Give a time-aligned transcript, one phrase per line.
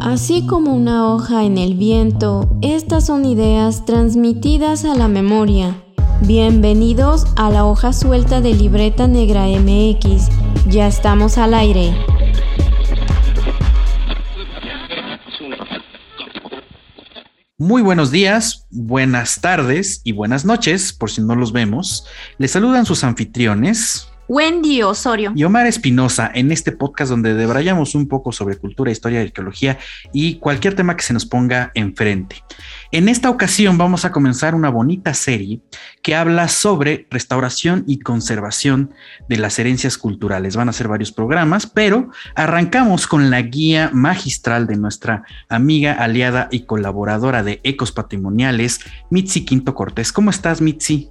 [0.00, 5.76] Así como una hoja en el viento, estas son ideas transmitidas a la memoria.
[6.22, 10.30] Bienvenidos a la hoja suelta de Libreta Negra MX.
[10.68, 11.94] Ya estamos al aire.
[17.58, 22.06] Muy buenos días, buenas tardes y buenas noches, por si no los vemos.
[22.38, 25.32] Les saludan sus anfitriones, Wendy Osorio.
[25.34, 29.76] Y Omar Espinosa en este podcast donde debrayamos un poco sobre cultura, historia, arqueología
[30.12, 32.36] y cualquier tema que se nos ponga enfrente.
[32.92, 35.62] En esta ocasión vamos a comenzar una bonita serie
[36.00, 38.94] que habla sobre restauración y conservación
[39.28, 40.54] de las herencias culturales.
[40.54, 46.46] Van a ser varios programas, pero arrancamos con la guía magistral de nuestra amiga, aliada
[46.52, 48.78] y colaboradora de Ecos Patrimoniales,
[49.10, 50.12] Mitzi Quinto Cortés.
[50.12, 51.10] ¿Cómo estás, Mitzi?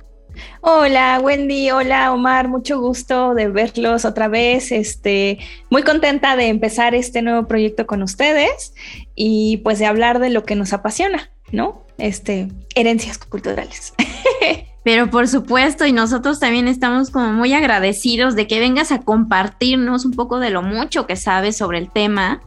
[0.62, 4.72] Hola Wendy, hola Omar, mucho gusto de verlos otra vez.
[4.72, 5.40] Este,
[5.70, 8.74] muy contenta de empezar este nuevo proyecto con ustedes
[9.16, 11.86] y pues de hablar de lo que nos apasiona, ¿no?
[11.98, 13.94] Este, herencias culturales.
[14.84, 20.06] Pero por supuesto, y nosotros también estamos como muy agradecidos de que vengas a compartirnos
[20.06, 22.42] un poco de lo mucho que sabes sobre el tema.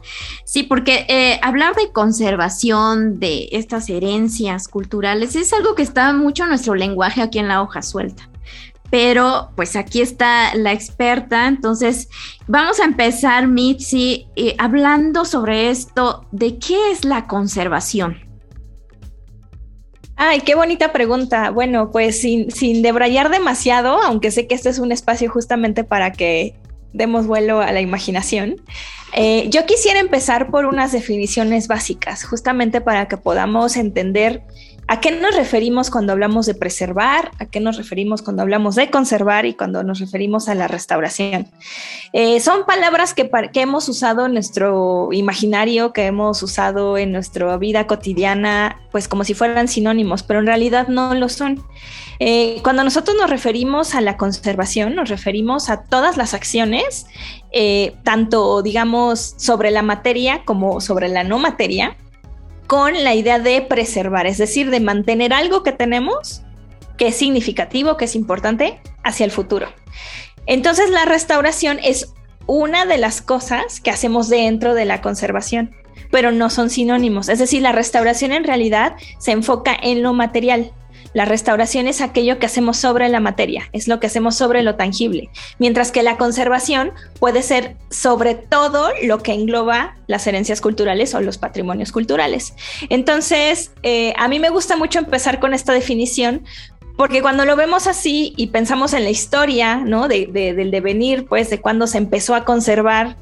[0.45, 6.43] Sí, porque eh, hablar de conservación de estas herencias culturales es algo que está mucho
[6.43, 8.29] en nuestro lenguaje aquí en la hoja suelta.
[8.89, 12.09] Pero pues aquí está la experta, entonces
[12.47, 18.32] vamos a empezar, Mitzi, eh, hablando sobre esto, de qué es la conservación.
[20.15, 21.49] Ay, qué bonita pregunta.
[21.49, 26.11] Bueno, pues sin, sin debrayar demasiado, aunque sé que este es un espacio justamente para
[26.11, 26.53] que
[26.93, 28.57] demos vuelo a la imaginación,
[29.15, 34.43] eh, yo quisiera empezar por unas definiciones básicas, justamente para que podamos entender
[34.87, 37.31] ¿A qué nos referimos cuando hablamos de preservar?
[37.39, 41.47] ¿A qué nos referimos cuando hablamos de conservar y cuando nos referimos a la restauración?
[42.11, 47.87] Eh, son palabras que, hemos usado en nuestro imaginario, que hemos usado en nuestra vida
[47.87, 51.63] cotidiana, pues como si fueran sinónimos, pero en realidad no lo son.
[52.19, 57.07] Eh, cuando nosotros nos referimos a la conservación, nos referimos a todas las acciones,
[57.51, 61.95] eh, tanto digamos sobre la materia como sobre la no materia,
[62.67, 66.43] con la idea de preservar, es decir, de mantener algo que tenemos
[66.97, 69.67] que es significativo, que es importante hacia el futuro.
[70.45, 72.13] Entonces la restauración es
[72.45, 75.75] una de las cosas que hacemos dentro de la conservación,
[76.11, 77.29] pero no son sinónimos.
[77.29, 80.73] Es decir, la restauración en realidad se enfoca en lo material,
[81.13, 84.75] la restauración es aquello que hacemos sobre la materia, es lo que hacemos sobre lo
[84.75, 85.29] tangible,
[85.59, 91.21] mientras que la conservación puede ser sobre todo lo que engloba las herencias culturales o
[91.21, 92.53] los patrimonios culturales.
[92.89, 96.43] Entonces, eh, a mí me gusta mucho empezar con esta definición
[96.95, 100.07] porque cuando lo vemos así y pensamos en la historia, ¿no?
[100.07, 103.17] del devenir, pues, de cuándo se empezó a conservar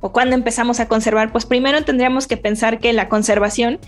[0.00, 3.80] o cuándo empezamos a conservar, pues primero tendríamos que pensar que la conservación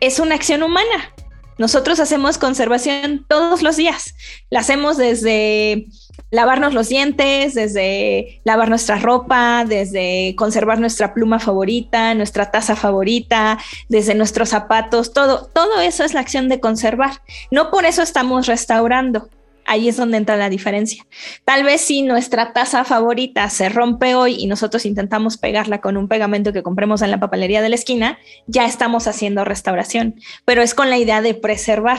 [0.00, 1.12] es una acción humana,
[1.58, 4.14] nosotros hacemos conservación todos los días.
[4.50, 5.88] La hacemos desde
[6.30, 13.58] lavarnos los dientes, desde lavar nuestra ropa, desde conservar nuestra pluma favorita, nuestra taza favorita,
[13.88, 17.22] desde nuestros zapatos, todo, todo eso es la acción de conservar.
[17.50, 19.28] No por eso estamos restaurando
[19.68, 21.06] ahí es donde entra la diferencia.
[21.44, 26.08] Tal vez si nuestra taza favorita se rompe hoy y nosotros intentamos pegarla con un
[26.08, 30.74] pegamento que compremos en la papelería de la esquina, ya estamos haciendo restauración, pero es
[30.74, 31.98] con la idea de preservar.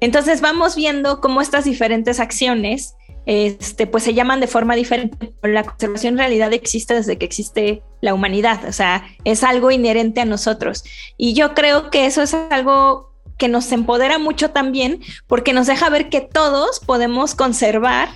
[0.00, 2.94] Entonces vamos viendo cómo estas diferentes acciones
[3.26, 5.34] este, pues se llaman de forma diferente.
[5.42, 10.22] La conservación en realidad existe desde que existe la humanidad, o sea, es algo inherente
[10.22, 10.82] a nosotros.
[11.18, 13.07] Y yo creo que eso es algo
[13.38, 18.10] que nos empodera mucho también porque nos deja ver que todos podemos conservar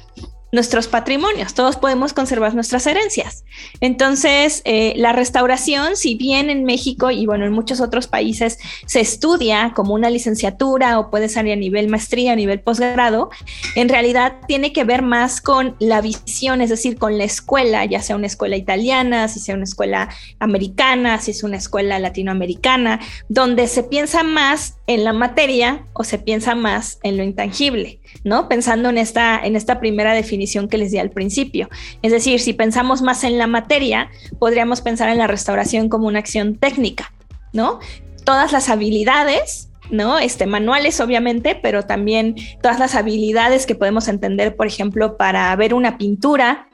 [0.53, 3.43] nuestros patrimonios, todos podemos conservar nuestras herencias.
[3.81, 9.01] Entonces, eh, la restauración, si bien en México y bueno, en muchos otros países se
[9.01, 13.31] estudia como una licenciatura o puede ser a nivel maestría, a nivel posgrado,
[13.77, 18.03] en realidad tiene que ver más con la visión, es decir, con la escuela, ya
[18.03, 23.01] sea una escuela italiana, si sea una escuela americana, si es una escuela latinoamericana,
[23.31, 28.51] donde se piensa más en la materia o se piensa más en lo intangible, ¿no?
[28.51, 31.69] Pensando en esta, en esta primera definición que les di al principio.
[32.03, 36.19] Es decir, si pensamos más en la materia, podríamos pensar en la restauración como una
[36.19, 37.13] acción técnica,
[37.53, 37.81] ¿no?
[38.25, 40.19] Todas las habilidades ¿no?
[40.19, 45.75] Este, manuales, obviamente, pero también todas las habilidades que podemos entender, por ejemplo, para ver
[45.75, 46.69] una pintura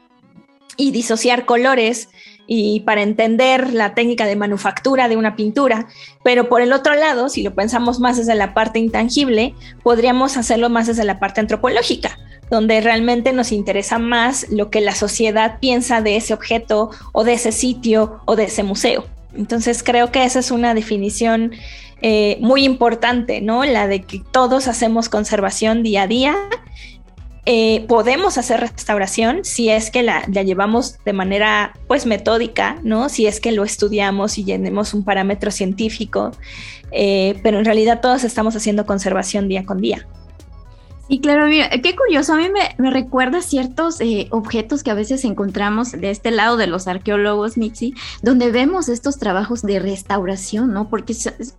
[0.77, 2.11] y disociar colores,
[2.49, 5.87] y para entender la técnica de manufactura de una pintura.
[6.25, 9.55] Pero por el otro lado, si lo pensamos más desde la parte intangible,
[9.85, 12.19] podríamos hacerlo más desde la parte antropológica,
[12.51, 17.35] donde realmente nos interesa más lo que la sociedad piensa de ese objeto o de
[17.35, 19.05] ese sitio o de ese museo.
[19.35, 21.53] Entonces creo que esa es una definición
[22.01, 23.65] eh, muy importante, ¿no?
[23.65, 26.37] La de que todos hacemos conservación día a día.
[27.51, 33.09] Eh, podemos hacer restauración si es que la, llevamos de manera pues metódica, ¿no?
[33.09, 36.33] Si es que lo estudiamos y llenemos un parámetro científico,
[36.93, 40.07] eh, pero en realidad todos estamos haciendo conservación día con día.
[41.11, 45.25] Y claro, mira, qué curioso, a mí me, recuerda ciertos eh, objetos que a veces
[45.25, 50.91] encontramos de este lado de los arqueólogos, Mixi, donde vemos estos trabajos de restauración, ¿no?
[50.91, 51.15] Porque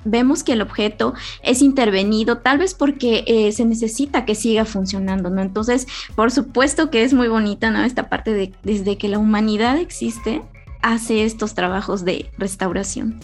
[0.06, 5.32] vemos que el objeto es intervenido, tal vez porque eh, se necesita que siga funcionando,
[5.32, 5.42] ¿no?
[5.42, 7.84] Entonces, por supuesto que es muy bonita, ¿no?
[7.84, 10.44] Esta parte de desde que la humanidad existe,
[10.84, 13.20] hace estos trabajos de restauración.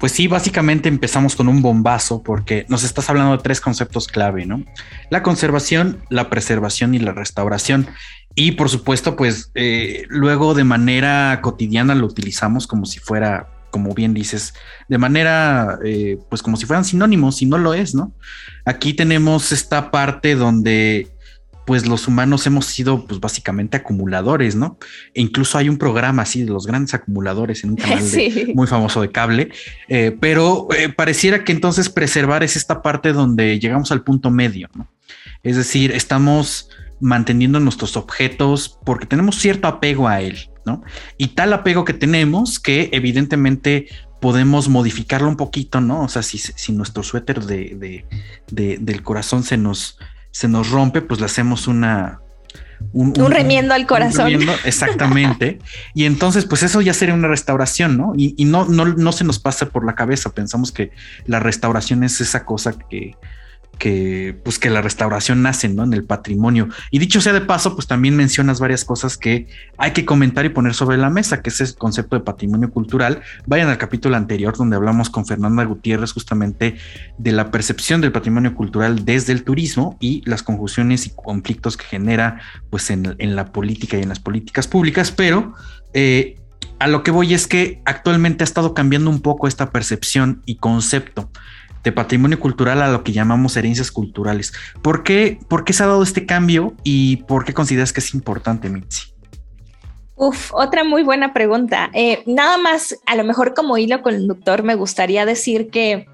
[0.00, 4.46] Pues sí, básicamente empezamos con un bombazo porque nos estás hablando de tres conceptos clave,
[4.46, 4.64] ¿no?
[5.10, 7.86] La conservación, la preservación y la restauración.
[8.34, 13.92] Y por supuesto, pues eh, luego de manera cotidiana lo utilizamos como si fuera, como
[13.92, 14.54] bien dices,
[14.88, 18.14] de manera, eh, pues como si fueran sinónimos y no lo es, ¿no?
[18.64, 21.08] Aquí tenemos esta parte donde
[21.66, 24.78] pues los humanos hemos sido pues básicamente acumuladores, ¿no?
[25.14, 28.04] E incluso hay un programa así de los grandes acumuladores en un canal
[28.54, 29.50] muy famoso de cable,
[29.88, 34.68] eh, pero eh, pareciera que entonces preservar es esta parte donde llegamos al punto medio,
[34.74, 34.88] ¿no?
[35.42, 36.68] Es decir, estamos
[37.00, 40.82] manteniendo nuestros objetos porque tenemos cierto apego a él, ¿no?
[41.16, 43.86] Y tal apego que tenemos que evidentemente
[44.20, 46.02] podemos modificarlo un poquito, ¿no?
[46.02, 48.04] O sea, si, si nuestro suéter de,
[48.50, 49.98] del corazón se nos
[50.30, 52.20] se nos rompe, pues le hacemos una...
[52.92, 54.32] Un, remiendo al corazón.
[54.64, 55.58] exactamente.
[55.94, 58.14] y entonces, pues eso ya sería una restauración, ¿no?
[58.16, 60.32] Y, y no, no, no se nos pasa por la cabeza.
[60.32, 60.90] Pensamos que
[61.26, 63.16] la restauración es esa cosa que,
[63.80, 65.82] que, pues que la restauración nace ¿no?
[65.82, 66.68] en el patrimonio.
[66.92, 69.48] Y dicho sea de paso, pues también mencionas varias cosas que
[69.78, 73.22] hay que comentar y poner sobre la mesa, que es el concepto de patrimonio cultural.
[73.46, 76.76] Vayan al capítulo anterior donde hablamos con Fernanda Gutiérrez justamente
[77.16, 81.86] de la percepción del patrimonio cultural desde el turismo y las conjunciones y conflictos que
[81.86, 82.38] genera
[82.68, 85.54] pues en, la política y en las políticas públicas, pero...
[85.94, 86.36] Eh,
[86.78, 90.56] a lo que voy es que actualmente ha estado cambiando un poco esta percepción y
[90.56, 91.30] concepto
[91.82, 94.52] de patrimonio cultural a lo que llamamos herencias culturales.
[94.82, 98.14] ¿Por qué, ¿Por qué se ha dado este cambio y por qué consideras que es
[98.14, 99.14] importante, Mitzi?
[100.16, 101.90] Uf, otra muy buena pregunta.
[101.94, 106.06] Eh, nada más, a lo mejor como hilo conductor, me gustaría decir que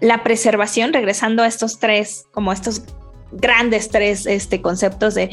[0.00, 2.84] la preservación, regresando a estos tres, como estos
[3.32, 5.30] grandes tres este, conceptos de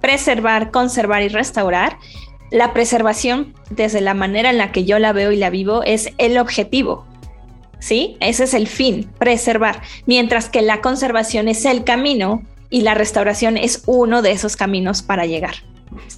[0.00, 1.98] preservar, conservar y restaurar,
[2.50, 6.12] la preservación, desde la manera en la que yo la veo y la vivo, es
[6.16, 7.06] el objetivo.
[7.78, 8.16] ¿Sí?
[8.20, 13.56] Ese es el fin, preservar, mientras que la conservación es el camino y la restauración
[13.56, 15.54] es uno de esos caminos para llegar.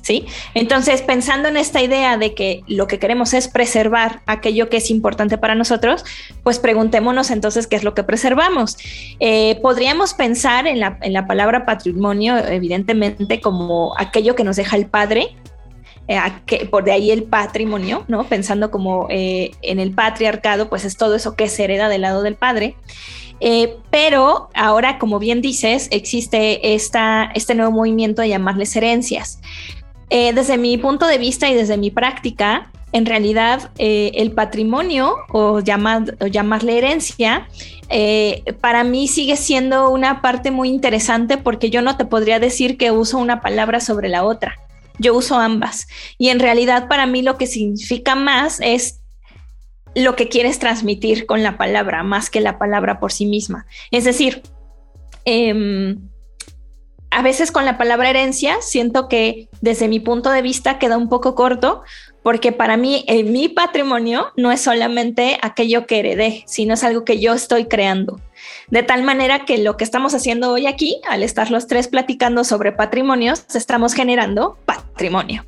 [0.00, 0.24] ¿Sí?
[0.54, 4.90] Entonces, pensando en esta idea de que lo que queremos es preservar aquello que es
[4.90, 6.04] importante para nosotros,
[6.42, 8.78] pues preguntémonos entonces qué es lo que preservamos.
[9.20, 14.74] Eh, podríamos pensar en la, en la palabra patrimonio, evidentemente, como aquello que nos deja
[14.74, 15.36] el Padre,
[16.08, 18.24] eh, que, por de ahí el patrimonio, ¿no?
[18.24, 22.22] Pensando como eh, en el patriarcado, pues es todo eso que se hereda del lado
[22.22, 22.76] del padre.
[23.40, 29.40] Eh, pero ahora, como bien dices, existe este nuevo movimiento de llamarles herencias.
[30.08, 36.16] desde mi punto de vista y desde mi práctica, en realidad el patrimonio o, llamar,
[36.20, 37.46] o llamarle herencia
[38.62, 42.90] para mí sigue siendo una parte muy interesante porque yo no te podría decir que
[42.90, 44.56] uso una palabra sobre la otra
[44.98, 45.86] yo uso ambas.
[46.18, 49.00] Y en realidad para mí lo que significa más es
[49.94, 53.66] lo que quieres transmitir con la palabra, más que la palabra por sí misma.
[53.90, 54.42] Es decir,
[55.24, 55.98] em,
[57.10, 61.08] a veces con la palabra herencia siento que desde mi punto de vista queda un
[61.08, 61.82] poco corto
[62.28, 67.18] porque para mí mi patrimonio no es solamente aquello que heredé, sino es algo que
[67.18, 68.20] yo estoy creando.
[68.68, 72.44] De tal manera que lo que estamos haciendo hoy aquí, al estar los tres platicando
[72.44, 75.46] sobre patrimonios, estamos generando patrimonio.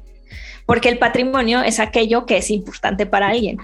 [0.67, 3.59] Porque el patrimonio es aquello que es importante para alguien.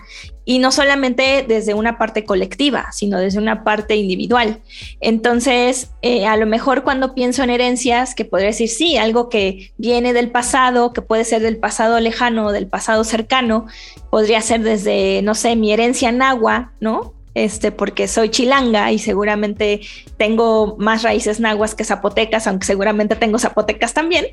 [0.45, 4.61] Y no solamente desde una parte colectiva, sino desde una parte individual.
[5.01, 9.73] Entonces, eh, a lo mejor cuando pienso en herencias, que podría decir, sí, algo que
[9.77, 13.67] viene del pasado, que puede ser del pasado lejano o del pasado cercano,
[14.11, 17.16] podría ser desde, no sé, mi herencia en agua, ¿no?
[17.37, 19.83] Este, porque soy chilanga y seguramente
[20.17, 24.29] tengo más raíces nahuas que zapotecas, aunque seguramente tengo zapotecas también,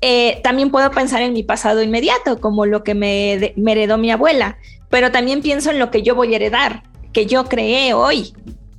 [0.00, 4.12] eh, también puedo pensar en mi pasado inmediato, como lo que me, me heredó mi
[4.12, 4.56] abuela,
[4.88, 8.32] pero también pienso en lo que yo voy a heredar, que yo creé hoy,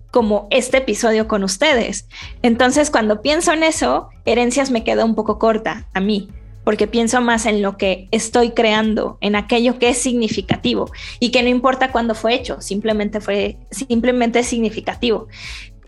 [0.10, 2.08] como este episodio con ustedes.
[2.44, 6.29] Entonces, cuando pienso en eso, herencias me queda un poco corta a mí
[6.65, 11.43] porque pienso más en lo que estoy creando, en aquello que es significativo y que
[11.43, 15.27] no importa cuándo fue hecho, simplemente fue simplemente es significativo.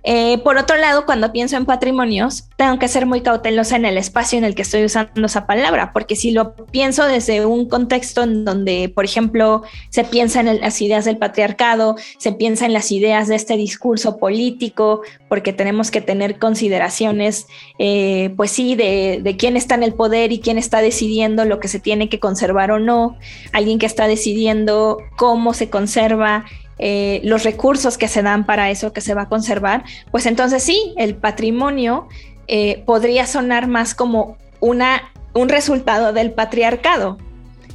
[0.10, 3.98] Eh, por otro lado, cuando pienso en patrimonios, tengo que ser muy cautelosa en el
[3.98, 8.24] espacio en el que estoy usando esa palabra, porque si lo pienso desde un contexto
[8.24, 12.90] en donde, por ejemplo, se piensa en las ideas del patriarcado, se piensa en las
[12.94, 17.46] ideas de este discurso político, porque tenemos que tener consideraciones,
[17.78, 21.60] eh, pues sí, de, de quién está en el poder y quién está decidiendo lo
[21.60, 23.18] que se tiene que conservar o no,
[23.52, 26.46] alguien que está decidiendo cómo se conserva
[26.80, 30.64] eh, los recursos que se dan para eso que se va a conservar, pues entonces
[30.64, 32.08] sí, el patrimonio
[32.48, 37.18] eh, podría sonar más como una, un resultado del patriarcado.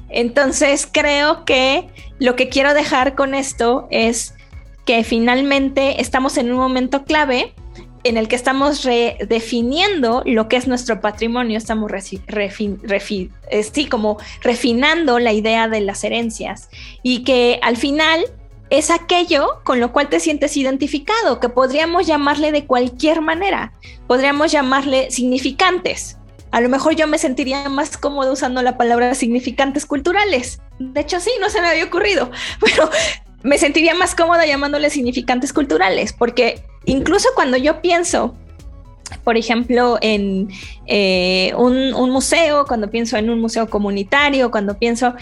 [0.08, 4.34] Entonces creo que lo que quiero dejar con esto es
[4.84, 7.54] que finalmente estamos en un momento clave
[8.04, 11.90] en el que estamos redefiniendo lo que es nuestro patrimonio, estamos
[13.88, 16.68] como refinando la idea de las herencias
[17.02, 18.24] y que al final
[18.72, 23.74] es aquello con lo cual te sientes identificado, que podríamos llamarle de cualquier manera,
[24.06, 26.16] podríamos llamarle significantes.
[26.52, 30.58] A lo mejor yo me sentiría más cómodo usando la palabra significantes culturales.
[30.78, 32.88] De hecho, sí, no se me había ocurrido, pero
[33.42, 38.34] me sentiría más cómoda llamándole significantes culturales, porque incluso cuando yo pienso
[39.24, 40.48] por ejemplo, en
[40.86, 45.14] eh, un, un, museo, cuando pienso en un museo comunitario, cuando pienso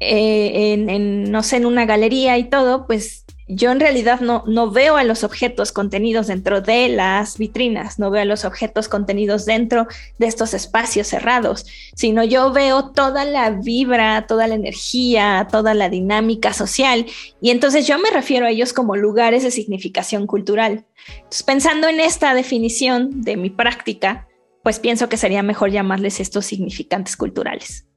[0.00, 4.70] eh, en, no sé, en una galería y todo, pues yo en realidad no, no
[4.70, 9.44] veo a los objetos contenidos dentro de las vitrinas, no veo a los objetos contenidos
[9.44, 9.88] dentro
[10.18, 15.88] de estos espacios cerrados, sino yo veo toda la vibra, toda la energía, toda la
[15.88, 17.06] dinámica social
[17.40, 20.86] y entonces yo me refiero a ellos como lugares de significación cultural.
[21.16, 24.28] Entonces, pensando en esta definición de mi práctica,
[24.62, 27.89] pues pienso que sería mejor llamarles estos significantes culturales.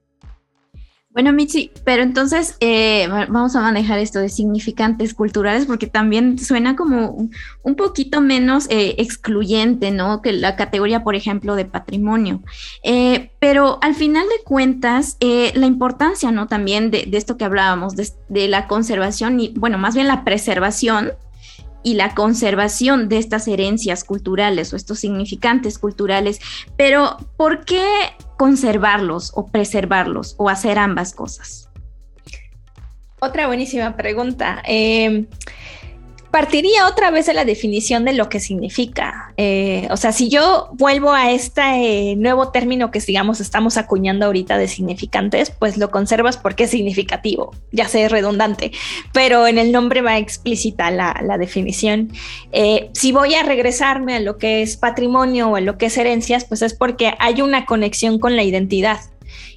[1.13, 6.75] Bueno, Mitzi, pero entonces eh, vamos a manejar esto de significantes culturales porque también suena
[6.75, 7.29] como
[7.61, 10.23] un poquito menos eh, excluyente, ¿no?
[10.23, 12.41] Que la categoría, por ejemplo, de patrimonio.
[12.81, 16.47] Eh, pero al final de cuentas, la importancia, ¿no?
[16.47, 21.11] También de, esto que hablábamos, de, de, la conservación y, bueno, más bien la preservación
[21.83, 26.39] y la conservación de estas herencias culturales o estos significantes culturales.
[26.77, 27.85] Pero, ¿por qué
[28.37, 31.69] conservarlos o preservarlos o hacer ambas cosas?
[33.19, 34.61] Otra buenísima pregunta.
[34.67, 35.27] Eh,
[36.33, 39.31] partiría otra vez de la definición de lo que significa.
[39.37, 44.25] Eh, o sea, si yo vuelvo a este eh, nuevo término que, digamos, estamos acuñando
[44.25, 48.71] ahorita de significantes, pues lo conservas porque es significativo, ya sé, redundante,
[49.13, 52.11] pero en el nombre va explícita la, definición.
[52.51, 55.97] Eh, si voy a regresarme a lo que es patrimonio o a lo que es
[55.99, 59.01] herencias, pues es porque hay una conexión con la identidad.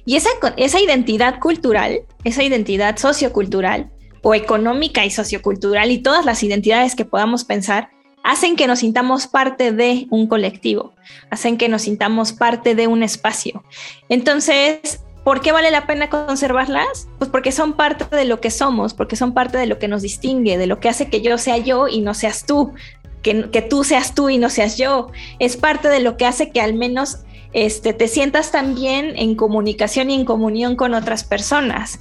[0.05, 3.89] Y esa identidad cultural, esa identidad sociocultural,
[4.27, 7.91] o económica y sociocultural y todas las identidades que podamos pensar
[8.25, 10.93] hacen que nos sintamos parte de un colectivo,
[11.29, 13.63] hacen que nos sintamos parte de un espacio.
[14.09, 17.07] Entonces, ¿por qué vale la pena conservarlas?
[17.19, 20.01] Pues porque son parte de lo que somos, porque son parte de lo que nos
[20.01, 22.73] distingue, de lo que hace que yo sea yo y no seas tú,
[23.21, 25.09] que, que tú seas tú y no seas yo.
[25.39, 27.19] Es parte de lo que hace que al menos
[27.53, 31.99] este, te sientas también en comunicación y en comunión con otras personas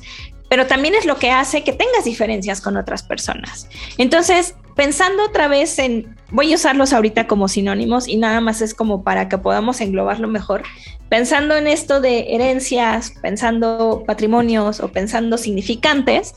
[0.48, 3.68] pero también es lo que hace que tengas diferencias con otras personas.
[3.98, 8.74] Entonces, pensando otra vez en, voy a usarlos ahorita como sinónimos y nada más es
[8.74, 10.62] como para que podamos englobarlo mejor,
[11.08, 16.34] pensando en esto de herencias, pensando patrimonios o pensando significantes,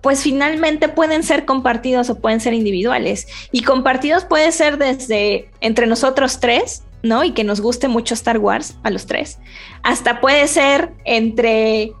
[0.00, 3.26] pues finalmente pueden ser compartidos o pueden ser individuales.
[3.52, 7.24] Y compartidos puede ser desde entre nosotros tres, ¿no?
[7.24, 9.38] Y que nos guste mucho Star Wars a los tres,
[9.82, 11.92] hasta puede ser entre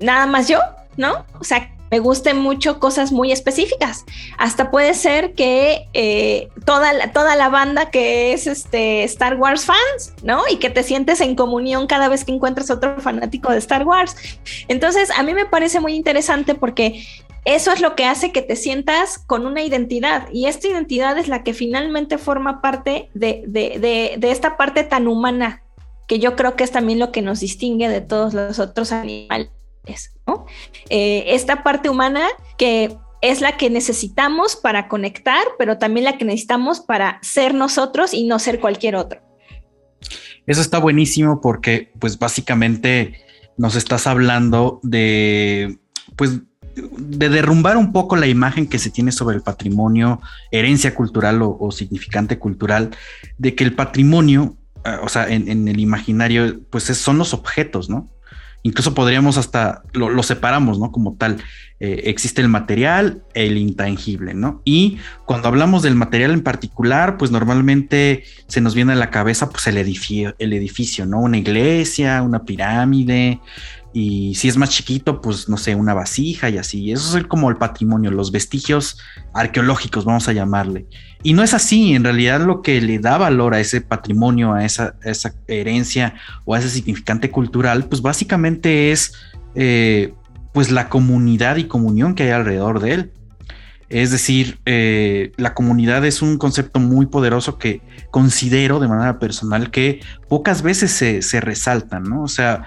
[0.00, 0.58] nada más yo,
[0.96, 1.24] ¿no?
[1.40, 4.04] O sea, me gusten mucho cosas muy específicas.
[4.36, 9.64] Hasta puede ser que eh, toda, la, toda la banda que es este Star Wars
[9.64, 10.42] fans, ¿no?
[10.50, 14.16] Y que te sientes en comunión cada vez que encuentras otro fanático de Star Wars.
[14.68, 17.04] Entonces, a mí me parece muy interesante porque
[17.44, 21.28] eso es lo que hace que te sientas con una identidad y esta identidad es
[21.28, 25.62] la que finalmente forma parte de, de, de esta parte tan humana
[26.06, 29.50] que yo creo que es también lo que nos distingue de todos los otros animales
[30.90, 32.26] eh, esta parte humana
[32.56, 38.14] que es la que necesitamos para conectar, pero también la que necesitamos para ser nosotros
[38.14, 39.20] y no ser cualquier otro.
[40.46, 43.24] Eso está buenísimo porque pues básicamente
[43.56, 45.78] nos estás hablando de
[46.16, 46.40] pues
[46.74, 50.20] de derrumbar un poco la imagen que se tiene sobre el patrimonio,
[50.52, 52.90] herencia cultural o significante cultural,
[53.36, 58.08] de que el patrimonio ah, o sea, en, el imaginario, pues son los objetos, ¿no?
[58.62, 60.90] Incluso podríamos hasta, lo, separamos, ¿no?
[60.90, 61.38] Como tal,
[61.80, 64.62] eh, existe el material, el intangible, ¿no?
[64.64, 69.48] Y cuando hablamos del material en particular, pues normalmente se nos viene a la cabeza,
[69.48, 71.20] pues el edificio, el edificio, ¿no?
[71.20, 73.40] Una iglesia, una pirámide,
[73.92, 76.92] y si es más chiquito, pues no sé, una vasija y así.
[76.92, 78.98] Eso es como el patrimonio, los vestigios
[79.32, 80.86] arqueológicos, vamos a llamarle.
[81.22, 84.64] Y no es así, en realidad lo que le da valor a ese patrimonio, a
[84.64, 84.94] esa,
[85.46, 86.14] herencia
[86.44, 89.14] o a ese significante cultural, pues básicamente es
[89.54, 90.12] eh,
[90.52, 93.12] pues la comunidad y comunión que hay alrededor de él.
[93.88, 97.80] Es decir, eh, la comunidad es un concepto muy poderoso que
[98.10, 102.22] considero de manera personal que pocas veces se, se resaltan, ¿no?
[102.22, 102.64] O sea,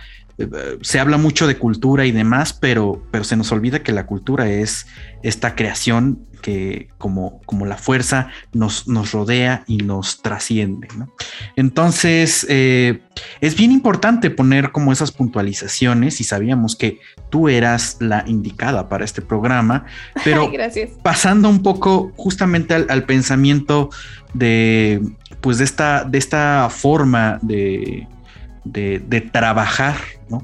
[0.81, 4.49] se habla mucho de cultura y demás, pero, pero se nos olvida que la cultura
[4.49, 4.87] es
[5.23, 10.87] esta creación que como, como la fuerza nos, nos rodea y nos trasciende.
[11.55, 13.01] Entonces, eh,
[13.39, 19.05] es bien importante poner como esas puntualizaciones y sabíamos que tú eras la indicada para
[19.05, 19.85] este programa,
[20.23, 20.51] pero
[21.03, 23.89] pasando un poco justamente al, pensamiento
[24.33, 25.01] de,
[25.39, 28.07] pues de esta, de esta forma de,
[28.63, 29.95] de trabajar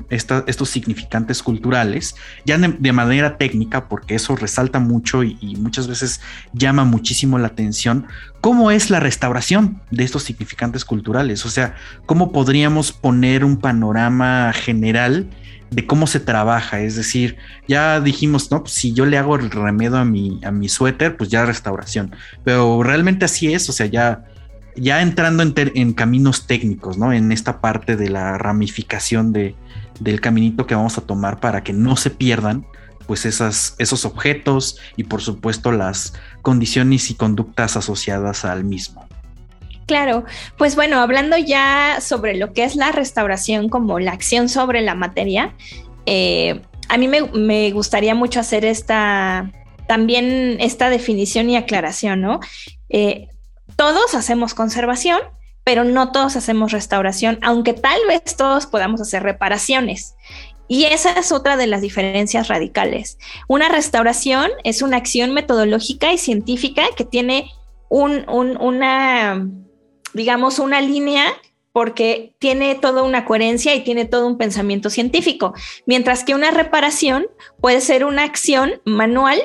[0.10, 6.22] estos significantes culturales, ya de, manera técnica, porque eso resalta mucho y, muchas veces
[6.54, 8.08] llama muchísimo la atención,
[8.42, 14.52] cómo es la restauración de estos significantes culturales, o sea, cómo podríamos poner un panorama
[14.54, 15.30] general
[15.70, 19.52] de cómo se trabaja, es decir, ya dijimos, no, pues, si yo le hago el
[19.52, 23.86] remedio a mi, a mi suéter, pues ya restauración, pero realmente así es, o sea,
[23.86, 24.24] ya
[24.77, 27.12] ya entrando en, caminos técnicos, ¿no?
[27.12, 29.55] En esta parte de la ramificación de,
[30.00, 32.65] del caminito que vamos a tomar para que no se pierdan
[33.07, 39.07] pues esos objetos y por supuesto las condiciones y conductas asociadas al mismo.
[39.86, 40.25] Claro,
[40.57, 44.93] pues bueno, hablando ya sobre lo que es la restauración como la acción sobre la
[44.93, 45.55] materia,
[46.05, 49.50] eh, a mí me, gustaría mucho hacer esta,
[49.88, 52.41] también esta definición y aclaración, ¿no?
[52.89, 53.29] Eh,
[53.77, 55.22] todos hacemos conservación,
[55.63, 60.16] pero no todos hacemos restauración, aunque tal vez todos podamos hacer reparaciones.
[60.68, 63.18] Y esa es otra de las diferencias radicales.
[63.48, 67.50] Una restauración es una acción metodológica y científica que tiene
[67.90, 69.48] un, una,
[70.13, 71.25] digamos, una línea
[71.72, 75.53] porque tiene toda una coherencia y tiene todo un pensamiento científico,
[75.85, 77.27] mientras que una reparación
[77.61, 79.40] puede ser una acción manual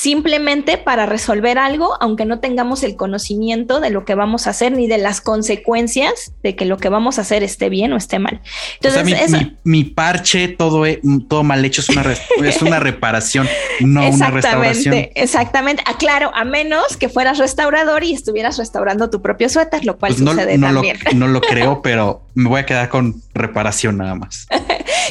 [0.00, 4.72] simplemente para resolver algo, aunque no tengamos el conocimiento de lo que vamos a hacer
[4.72, 8.18] ni de las consecuencias de que lo que vamos a hacer esté bien o esté
[8.18, 8.40] mal.
[8.80, 9.30] Entonces,
[9.62, 10.84] mi, parche, todo,
[11.28, 12.02] todo mal hecho, es una,
[12.44, 13.46] es una reparación,
[13.80, 15.08] no una restauración.
[15.14, 20.14] Exactamente, aclaro, a menos que fueras restaurador y estuvieras restaurando tu propio suéter, lo cual
[20.14, 20.96] pues sucede no también.
[21.14, 24.46] no lo creo, pero me voy a quedar con reparación nada más.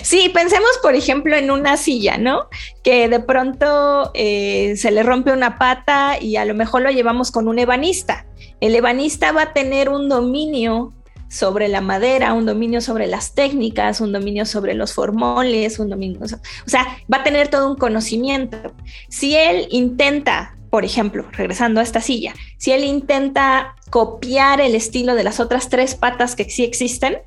[0.04, 2.48] Sí, pensemos, por ejemplo, en una silla, ¿no?
[2.84, 7.32] Que de pronto eh, se le rompe una pata y a lo mejor lo llevamos
[7.32, 8.26] con un ebanista.
[8.62, 10.94] El ebanista va a tener un dominio
[11.30, 16.20] sobre la madera, un dominio sobre las técnicas, un dominio sobre los formoles, un dominio,
[16.22, 16.28] o
[16.70, 18.74] sea, va a tener todo un conocimiento.
[19.10, 25.16] Si él intenta, por ejemplo, regresando a esta silla, si él intenta copiar el estilo
[25.16, 27.20] de las otras tres patas que sí existen,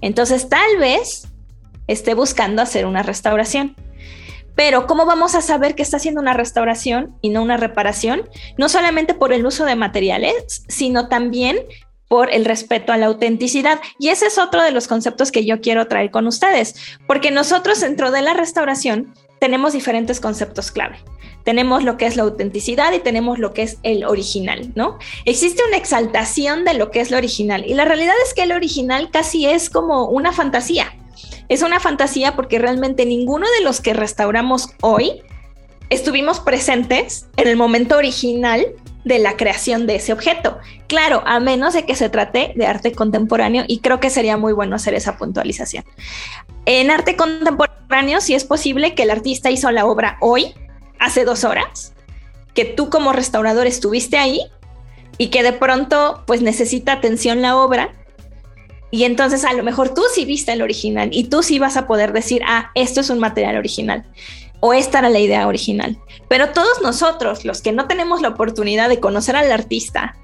[0.00, 1.28] entonces tal vez
[1.86, 3.76] esté buscando hacer una restauración.
[4.54, 8.28] Pero ¿cómo vamos a saber que está haciendo una restauración y no una reparación?
[8.56, 11.58] No solamente por el uso de materiales, sino también
[12.08, 13.80] por el respeto a la autenticidad.
[13.98, 16.74] Y ese es otro de los conceptos que yo quiero traer con ustedes,
[17.06, 20.96] porque nosotros dentro de la restauración tenemos diferentes conceptos clave.
[21.44, 24.98] Tenemos lo que es la autenticidad y tenemos lo que es el original, ¿no?
[25.24, 28.52] Existe una exaltación de lo que es lo original y la realidad es que el
[28.52, 30.92] original casi es como una fantasía.
[31.48, 35.22] Es una fantasía porque realmente ninguno de los que restauramos hoy
[35.90, 38.66] estuvimos presentes en el momento original
[39.04, 40.58] de la creación de ese objeto.
[40.88, 44.52] Claro, a menos de que se trate de arte contemporáneo y creo que sería muy
[44.52, 45.84] bueno hacer esa puntualización.
[46.64, 50.54] En arte contemporáneo sí es posible que el artista hizo la obra hoy,
[50.98, 51.92] hace dos horas,
[52.52, 54.40] que tú como restaurador estuviste ahí
[55.18, 57.92] y que de pronto pues necesita atención la obra
[58.90, 61.86] y entonces a lo mejor tú sí viste el original y tú sí vas a
[61.86, 64.04] poder decir, ah, esto es un material original
[64.60, 65.98] o esta era la idea original.
[66.28, 70.16] Pero todos nosotros, los que no tenemos la oportunidad de conocer al artista,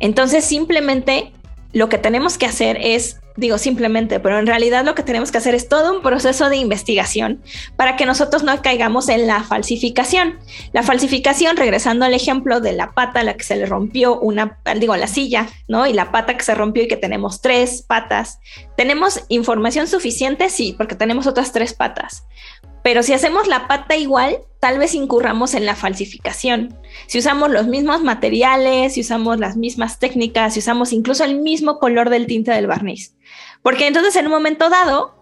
[0.00, 1.32] entonces simplemente
[1.72, 5.38] lo que tenemos que hacer es digo simplemente, pero en realidad lo que tenemos que
[5.38, 7.40] hacer es todo un proceso de investigación
[7.76, 10.38] para que nosotros no caigamos en la falsificación.
[10.72, 14.58] La falsificación, regresando al ejemplo de la pata a la que se le rompió una,
[14.78, 15.86] digo, la silla, ¿no?
[15.86, 18.40] Y la pata que se rompió y que tenemos tres patas.
[18.76, 20.50] ¿Tenemos información suficiente?
[20.50, 22.24] Sí, porque tenemos otras tres patas.
[22.82, 26.78] Pero si hacemos la pata igual, tal vez incurramos en la falsificación.
[27.06, 31.78] Si usamos los mismos materiales, si usamos las mismas técnicas, si usamos incluso el mismo
[31.78, 33.14] color del tinte del barniz.
[33.62, 35.14] Porque entonces en un momento dado,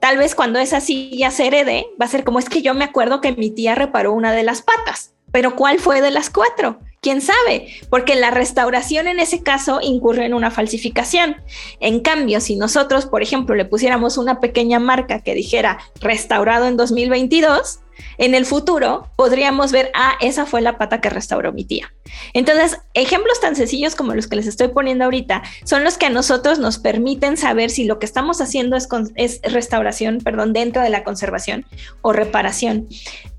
[0.00, 2.84] tal vez cuando esa silla se herede, va a ser como es que yo me
[2.84, 6.80] acuerdo que mi tía reparó una de las patas, pero ¿cuál fue de las cuatro?
[7.02, 7.66] ¿Quién sabe?
[7.90, 11.34] Porque la restauración en ese caso incurre en una falsificación.
[11.80, 16.76] En cambio, si nosotros, por ejemplo, le pusiéramos una pequeña marca que dijera restaurado en
[16.76, 17.80] 2022,
[18.18, 21.92] en el futuro podríamos ver, ah, esa fue la pata que restauró mi tía.
[22.34, 26.10] Entonces, ejemplos tan sencillos como los que les estoy poniendo ahorita son los que a
[26.10, 28.86] nosotros nos permiten saber si lo que estamos haciendo es,
[29.16, 31.66] es restauración, perdón, dentro de la conservación
[32.00, 32.86] o reparación.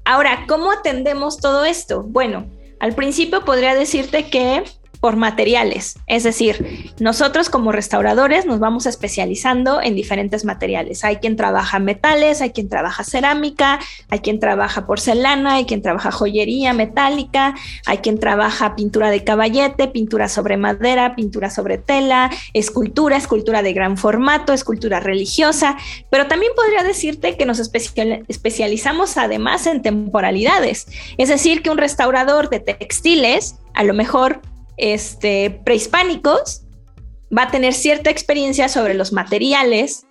[0.04, 2.04] Ahora, ¿cómo atendemos todo esto?
[2.04, 2.46] Bueno,
[2.84, 4.66] al principio podría decirte que
[5.04, 5.98] por materiales.
[6.08, 11.04] Es decir, nosotros como restauradores nos vamos especializando en diferentes materiales.
[11.04, 16.10] Hay quien trabaja metales, hay quien trabaja cerámica, hay quien trabaja porcelana, hay quien trabaja
[16.10, 17.54] joyería metálica,
[17.86, 23.74] hay quien trabaja pintura de caballete, pintura sobre madera, pintura sobre tela, escultura, escultura de
[23.74, 25.76] gran formato, escultura religiosa,
[26.10, 30.88] pero también podría decirte que nos especializamos además en temporalidades.
[31.18, 34.40] Es decir, que un restaurador de textiles a lo mejor
[34.78, 36.64] este, prehispánicos,
[37.36, 40.06] va a tener cierta experiencia sobre los materiales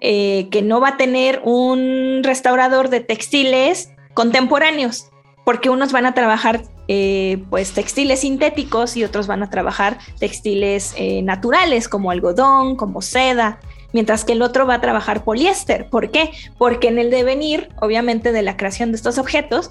[0.00, 5.10] eh, que no va a tener un restaurador de textiles contemporáneos,
[5.44, 10.94] porque unos van a trabajar eh, pues textiles sintéticos y otros van a trabajar textiles
[10.96, 13.60] eh, naturales como algodón, como seda,
[13.92, 15.88] mientras que el otro va a trabajar poliéster.
[15.88, 16.30] ¿Por qué?
[16.58, 19.70] Porque en el devenir, obviamente, de la creación de estos objetos,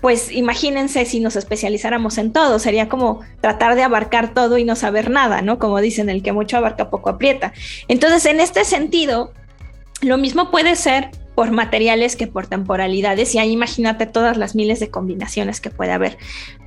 [0.00, 4.76] pues imagínense si nos especializáramos en todo, sería como tratar de abarcar todo y no
[4.76, 5.58] saber nada, ¿no?
[5.58, 7.52] Como dicen, el que mucho abarca poco aprieta.
[7.88, 9.32] Entonces, en este sentido,
[10.00, 14.80] lo mismo puede ser por materiales que por temporalidades y ahí imagínate todas las miles
[14.80, 16.18] de combinaciones que puede haber.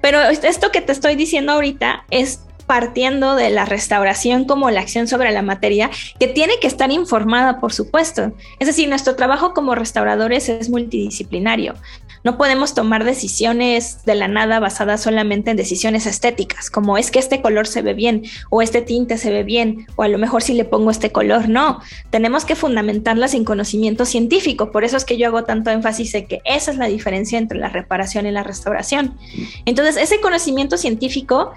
[0.01, 5.07] Pero esto que te estoy diciendo ahorita es partiendo de la restauración como la acción
[5.07, 8.33] sobre la materia, que tiene que estar informada, por supuesto.
[8.59, 11.75] Es decir, nuestro trabajo como restauradores es multidisciplinario.
[12.23, 17.19] No podemos tomar decisiones de la nada basadas solamente en decisiones estéticas, como es que
[17.19, 20.41] este color se ve bien o este tinte se ve bien o a lo mejor
[20.41, 21.49] si le pongo este color.
[21.49, 24.71] No, tenemos que fundamentarlas en conocimiento científico.
[24.71, 27.59] Por eso es que yo hago tanto énfasis en que esa es la diferencia entre
[27.59, 29.17] la reparación y la restauración.
[29.65, 31.51] Entonces, ese conocimiento científico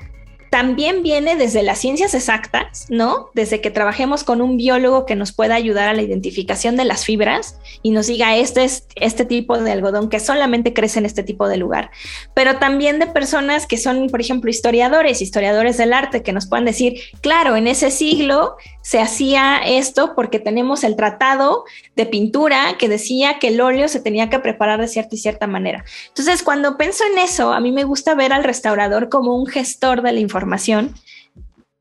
[0.51, 3.31] también viene desde las ciencias exactas, ¿no?
[3.35, 7.05] Desde que trabajemos con un biólogo que nos pueda ayudar a la identificación de las
[7.05, 11.23] fibras y nos diga este es este tipo de algodón que solamente crece en este
[11.23, 11.91] tipo de lugar,
[12.35, 16.65] pero también de personas que son, por ejemplo, historiadores, historiadores del arte que nos puedan
[16.65, 18.57] decir, claro, en ese siglo
[18.87, 21.65] se hacía esto porque tenemos el tratado
[21.97, 25.49] de pintura que decía que el óleo se tenía que preparar de cierta y cierta
[25.49, 25.85] manera.
[26.07, 30.03] Entonces, cuando pienso en eso, a mí me gusta ver al restaurador como un gestor
[30.03, 30.95] de la información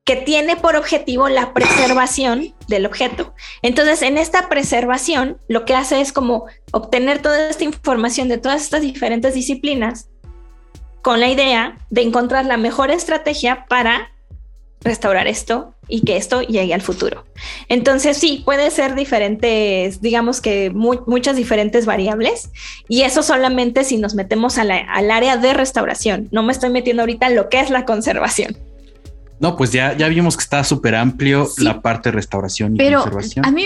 [0.03, 3.35] que tiene por objetivo la preservación del objeto.
[3.61, 8.63] Entonces, en esta preservación, lo que hace es como obtener toda esta información de todas
[8.63, 10.09] estas diferentes disciplinas
[11.03, 14.09] con la idea de encontrar la mejor estrategia para
[14.81, 17.25] restaurar esto y que esto llegue al futuro.
[17.69, 22.49] Entonces sí, puede ser diferentes, digamos que muchas diferentes variables
[22.87, 24.71] y eso solamente si nos metemos al
[25.11, 26.27] área de restauración.
[26.31, 28.57] No me estoy metiendo ahorita en lo que es la conservación.
[29.39, 33.01] No, pues ya, ya vimos que está súper amplio la parte de restauración y pero
[33.01, 33.45] conservación.
[33.45, 33.65] A mí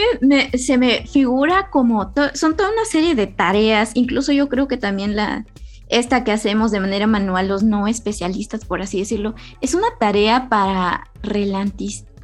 [0.57, 5.15] se me figura como, son toda una serie de tareas, incluso yo creo que también
[5.15, 5.45] la,
[5.89, 10.47] esta que hacemos de manera manual, los no especialistas, por así decirlo, es una tarea
[10.49, 11.07] para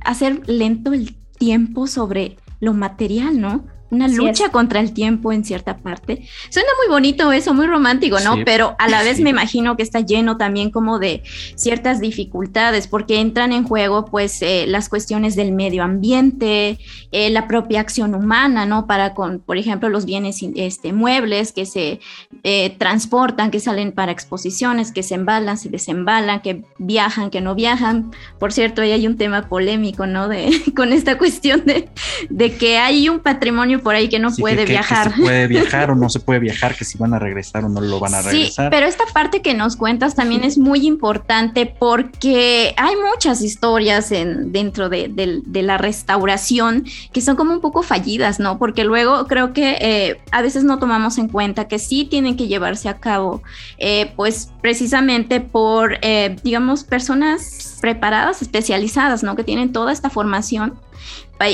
[0.06, 3.66] hacer lento el tiempo sobre lo material, ¿no?
[3.92, 6.28] Una lucha contra el tiempo en cierta parte.
[6.50, 8.38] Suena muy bonito eso, muy romántico, ¿no?
[8.44, 11.24] Pero a la vez me imagino que está lleno también como de
[11.56, 16.80] ciertas dificultades, porque entran en juego pues eh, las cuestiones del medio ambiente,
[17.12, 18.88] eh, la propia acción humana, ¿no?
[18.88, 22.00] Para con, por ejemplo, los bienes este, muebles que se
[22.44, 27.54] eh, transportan, que salen para exposiciones, que se embalan, se desembalan, que viajan, que no
[27.54, 28.12] viajan.
[28.40, 30.28] Por cierto, ahí hay un tema polémico, ¿no?
[30.28, 31.88] De, con esta cuestión de,
[32.30, 35.14] de que hay un patrimonio por ahí que no puede viajar.
[35.14, 37.82] se puede viajar o no se puede viajar, que si van a regresar o no
[37.82, 38.66] lo van a regresar.
[38.66, 44.12] Sí, pero esta parte que nos cuentas también es muy importante porque hay muchas historias
[44.12, 45.12] en, dentro de,
[45.46, 48.58] la restauración que son como un poco fallidas, ¿no?
[48.58, 52.48] Porque luego creo que eh, a veces no tomamos en cuenta que sí tienen que
[52.48, 53.42] llevarse a cabo,
[53.78, 59.36] eh, pues precisamente por, eh, digamos, personas preparadas, especializadas, ¿no?
[59.36, 60.80] Que tienen toda esta formación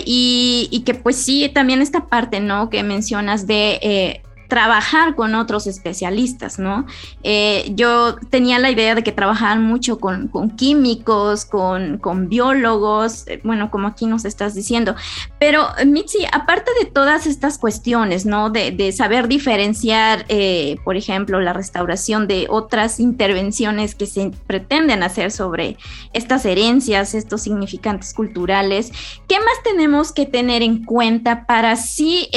[0.05, 2.69] y, y, que pues sí, también esta parte, ¿no?
[2.69, 6.85] Que mencionas de eh, trabajar con otros especialistas, ¿no?
[7.23, 13.71] Eh, yo tenía la idea de que trabajaban mucho con, químicos, con, biólogos, eh, bueno,
[13.71, 14.93] como aquí nos estás diciendo,
[15.39, 18.49] pero Mitzi, aparte de todas estas cuestiones, ¿no?
[18.49, 25.31] De, saber diferenciar, eh, por ejemplo, la restauración de otras intervenciones que se pretenden hacer
[25.31, 25.77] sobre
[26.11, 28.91] estas herencias, estos significantes culturales,
[29.29, 32.27] ¿qué más tenemos que tener en cuenta para sí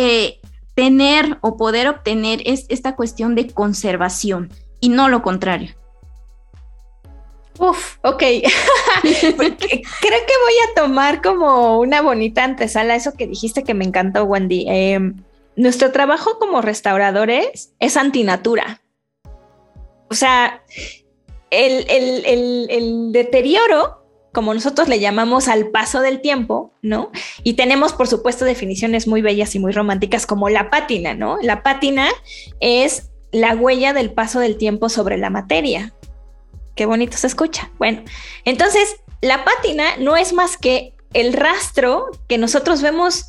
[0.75, 5.75] tener o poder obtener es esta cuestión de conservación y no lo contrario.
[7.59, 8.19] Uf, ok.
[9.03, 14.25] Creo que voy a tomar como una bonita antesala eso que dijiste que me encantó,
[14.25, 14.67] Wendy.
[14.69, 15.23] Em,
[15.55, 18.81] nuestro trabajo como restauradores es antinatura.
[20.11, 20.63] O sea,
[21.51, 24.04] el, el deterioro
[24.35, 27.11] como nosotros le llamamos al paso del tiempo, ¿no?
[27.45, 31.39] Y tenemos, por supuesto, definiciones muy bellas y muy románticas como la pátina, ¿no?
[31.41, 32.09] La pátina
[32.61, 35.95] es la huella del paso del tiempo sobre la materia.
[36.75, 37.71] Qué bonito se escucha.
[37.79, 38.03] Bueno,
[38.45, 43.27] entonces, la pátina no es más que el rastro que nosotros vemos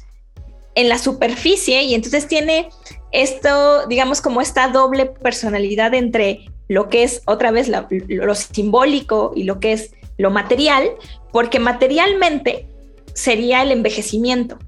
[0.73, 2.69] en la superficie y entonces tiene
[3.11, 9.43] esto, digamos, como esta doble personalidad entre lo que es otra vez lo simbólico y
[9.43, 10.91] lo que es lo material,
[11.31, 12.67] porque materialmente
[13.13, 14.59] sería el envejecimiento,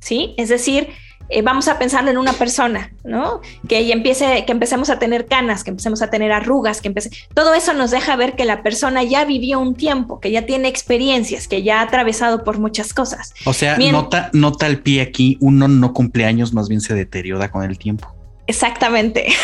[0.00, 0.34] ¿sí?
[0.36, 0.88] Es decir,
[1.28, 3.40] eh, vamos a pensar en una persona, ¿no?
[3.66, 7.54] Que empiece, que empecemos a tener canas, que empecemos a tener arrugas, que empiece, todo
[7.54, 11.48] eso nos deja ver que la persona ya vivió un tiempo, que ya tiene experiencias,
[11.48, 13.32] que ya ha atravesado por muchas cosas.
[13.46, 17.50] O sea, nota, nota el pie aquí, uno no cumple años, más bien se deteriora
[17.50, 18.14] con el tiempo.
[18.46, 19.26] Exactamente.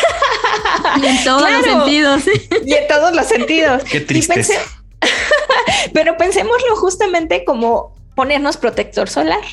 [1.01, 2.23] Y en todos los sentidos.
[2.65, 3.83] Y en todos los sentidos.
[3.91, 4.45] Qué triste.
[5.93, 9.43] Pero pensémoslo justamente como ponernos protector solar,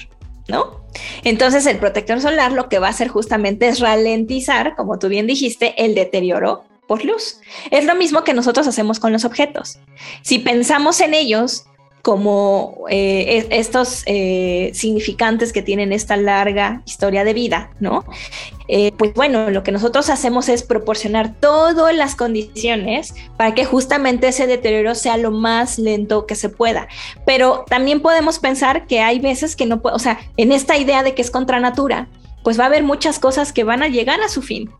[0.48, 0.84] ¿no?
[1.24, 5.26] Entonces el protector solar lo que va a hacer justamente es ralentizar, como tú bien
[5.26, 7.40] dijiste, el deterioro por luz.
[7.70, 9.78] Es lo mismo que nosotros hacemos con los objetos.
[10.22, 11.66] Si pensamos en ellos
[12.06, 18.04] como eh, estos eh, significantes que tienen esta larga historia de vida, ¿no?
[18.68, 24.28] Eh, pues bueno, lo que nosotros hacemos es proporcionar todas las condiciones para que justamente
[24.28, 26.86] ese deterioro sea lo más lento que se pueda.
[27.26, 31.12] Pero también podemos pensar que hay veces que no o sea, en esta idea de
[31.12, 32.06] que es contra natura,
[32.44, 34.70] pues va a haber muchas cosas que van a llegar a su fin.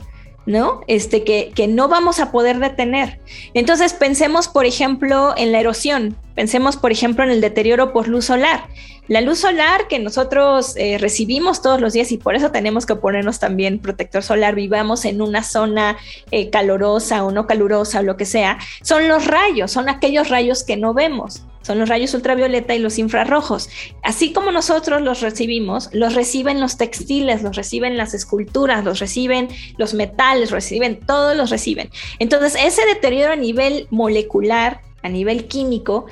[0.45, 0.79] ¿no?
[0.87, 3.19] Este, que, que, no vamos a poder detener.
[3.53, 8.25] Entonces pensemos, por ejemplo, en la erosión, pensemos, por ejemplo, en el deterioro por luz
[8.25, 8.69] solar.
[9.07, 12.95] La luz solar que nosotros eh, recibimos todos los días y por eso tenemos que
[12.95, 15.97] ponernos también protector solar, vivamos en una zona
[16.29, 20.63] eh, calurosa o no calurosa o lo que sea, son los rayos, son aquellos rayos
[20.63, 23.69] que no vemos son los rayos ultravioleta y los infrarrojos.
[24.01, 29.49] Así como nosotros los recibimos, los reciben los textiles, los reciben las esculturas, los reciben
[29.77, 31.89] los metales, reciben, todos los reciben.
[32.19, 36.05] Entonces, ese deterioro a nivel molecular, a nivel químico,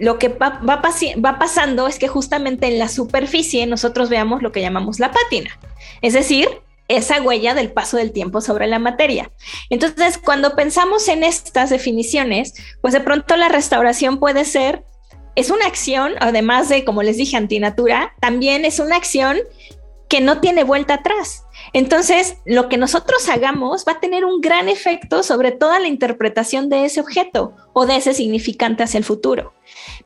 [0.00, 0.80] lo que va,
[1.38, 5.58] pasando es que justamente en la superficie nosotros veamos lo que llamamos la pátina,
[6.00, 6.48] es decir,
[6.88, 9.30] esa huella del paso del tiempo sobre la materia.
[9.68, 14.84] Entonces, cuando pensamos en estas definiciones, pues de pronto la restauración puede ser,
[15.36, 19.38] es una acción, además de, como les dije, antinatura, también es una acción
[20.08, 21.44] que no tiene vuelta atrás.
[21.72, 26.68] Entonces, lo que nosotros hagamos va a tener un gran efecto sobre toda la interpretación
[26.68, 29.54] de ese objeto o de ese significante hacia el futuro.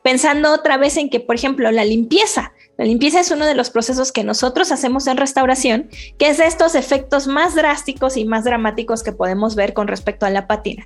[0.03, 2.53] Pensando otra vez en que, por ejemplo, la limpieza.
[2.77, 6.45] La limpieza es uno de los procesos que nosotros hacemos en restauración, que es de
[6.45, 10.85] estos efectos más drásticos y más dramáticos que podemos ver con respecto a la pátina.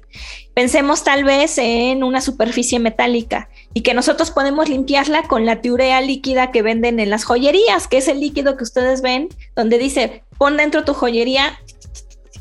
[0.54, 6.00] Pensemos tal vez en una superficie metálica y que nosotros podemos limpiarla con la tiurea
[6.02, 10.24] líquida que venden en las joyerías, que es el líquido que ustedes ven, donde dice
[10.40, 11.60] pon dentro tu joyería,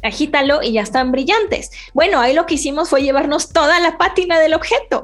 [0.02, 1.70] agítalo y ya están brillantes.
[1.92, 5.02] Bueno, ahí lo que hicimos fue llevarnos toda la pátina del objeto.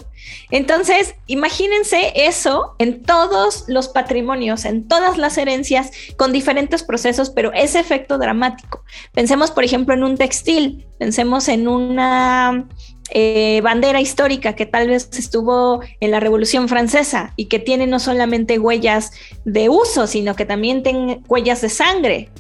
[0.50, 7.52] Entonces, imagínense eso en todos los patrimonios, en todas las herencias, con diferentes procesos, pero
[7.52, 8.85] ese efecto dramático.
[9.12, 12.66] Pensemos, por ejemplo, en un textil, pensemos en una
[13.11, 17.98] eh, bandera histórica que tal vez estuvo en la Revolución Francesa y que tiene no
[17.98, 19.12] solamente huellas
[19.44, 22.30] de uso, sino que también tiene huellas de sangre.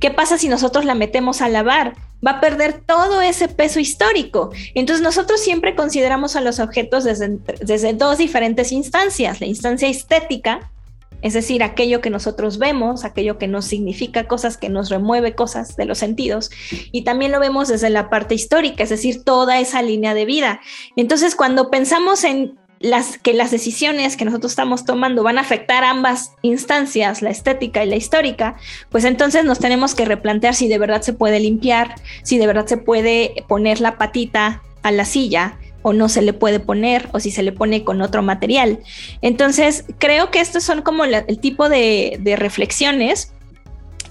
[0.00, 1.94] ¿Qué pasa si nosotros la metemos a lavar?
[2.26, 4.50] Va a perder todo ese peso histórico.
[4.74, 9.40] Entonces nosotros siempre consideramos a los objetos desde, desde dos diferentes instancias.
[9.40, 10.72] La instancia estética,
[11.20, 15.76] es decir, aquello que nosotros vemos, aquello que nos significa cosas, que nos remueve cosas
[15.76, 16.50] de los sentidos.
[16.92, 20.60] Y también lo vemos desde la parte histórica, es decir, toda esa línea de vida.
[20.96, 25.84] Entonces, cuando pensamos en las, que las decisiones que nosotros estamos tomando van a afectar
[25.84, 28.56] ambas instancias, la estética y la histórica,
[28.88, 32.66] pues entonces nos tenemos que replantear si de verdad se puede limpiar, si de verdad
[32.66, 37.20] se puede poner la patita a la silla, o no se le puede poner o
[37.20, 38.80] si se le pone con otro material.
[39.22, 43.32] Entonces, creo que estos son como el tipo de, reflexiones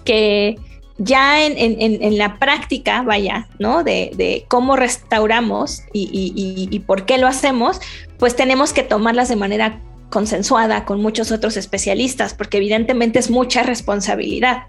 [0.03, 0.58] que
[0.99, 3.83] ya en, la práctica, vaya, ¿no?
[3.83, 7.79] De, cómo restauramos y, por qué lo hacemos,
[8.17, 13.63] pues tenemos que tomarlas de manera consensuada con muchos otros especialistas, porque evidentemente es mucha
[13.63, 14.63] responsabilidad.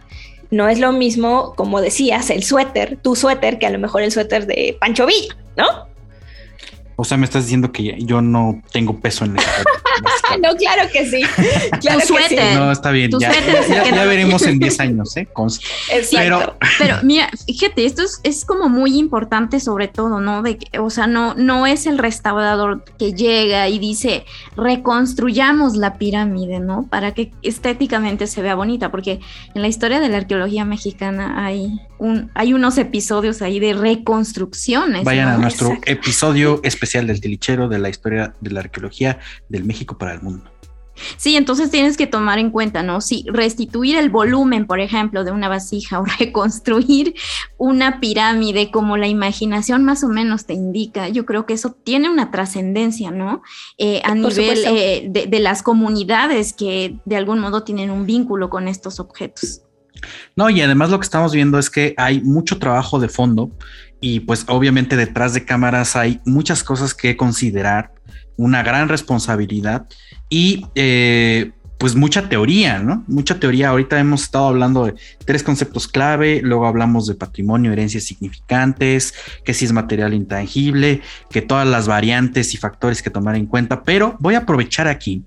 [0.50, 4.12] No es lo mismo, como decías, el suéter, tu suéter, que a lo mejor el
[4.12, 5.89] suéter de Pancho Villa, ¿no?
[7.00, 9.44] O sea, me estás diciendo que yo no tengo peso en el
[10.42, 11.22] No, claro que sí.
[11.80, 12.56] Claro suéter.
[12.56, 13.10] No, está bien.
[13.18, 13.32] Ya,
[14.04, 15.26] veremos en 10 años, ¿eh?
[16.12, 20.42] Pero, pero mira, fíjate, esto es, como muy importante sobre todo, ¿no?
[20.42, 24.24] De que, o sea, no, no es el restaurador que llega y dice,
[24.56, 26.86] reconstruyamos la pirámide, ¿no?
[26.88, 29.20] Para que estéticamente se vea bonita, porque
[29.54, 35.04] en la historia de la arqueología mexicana hay, un, hay unos episodios ahí de reconstrucciones.
[35.04, 39.96] Vayan a nuestro episodio especial del tilichero de la historia de la arqueología del México
[39.96, 40.50] para el mundo.
[41.16, 43.00] Sí, entonces tienes que tomar en cuenta, ¿no?
[43.00, 47.14] Si restituir el volumen, por ejemplo, de una vasija o reconstruir
[47.56, 52.10] una pirámide como la imaginación más o menos te indica, yo creo que eso tiene
[52.10, 53.42] una trascendencia, ¿no?
[53.78, 58.68] Eh, a nivel eh, de las comunidades que de algún modo tienen un vínculo con
[58.68, 59.62] estos objetos.
[60.36, 63.50] No, y además lo que estamos viendo es que hay mucho trabajo de fondo
[64.00, 67.92] y pues obviamente detrás de cámaras hay muchas cosas que considerar,
[68.36, 69.86] una gran responsabilidad
[70.30, 73.04] y eh, pues mucha teoría, ¿no?
[73.08, 73.70] Mucha teoría.
[73.70, 79.14] Ahorita hemos estado hablando de tres conceptos clave, luego hablamos de patrimonio, herencias significantes,
[79.46, 83.82] que si es material intangible, que todas las variantes y factores que tomar en cuenta,
[83.82, 85.24] pero voy a aprovechar aquí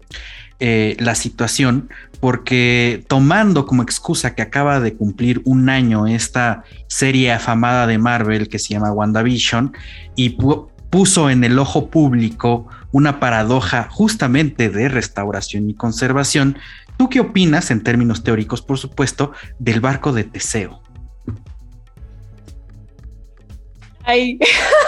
[0.60, 1.90] eh, la situación
[2.20, 8.48] porque tomando como excusa que acaba de cumplir un año esta serie afamada de Marvel
[8.48, 9.74] que se llama WandaVision
[10.16, 10.38] y
[10.90, 16.58] puso en el ojo público una paradoja justamente de restauración y conservación,
[16.96, 20.82] ¿tú qué opinas en términos teóricos, por supuesto, del barco de Teseo?
[24.06, 24.40] Ay.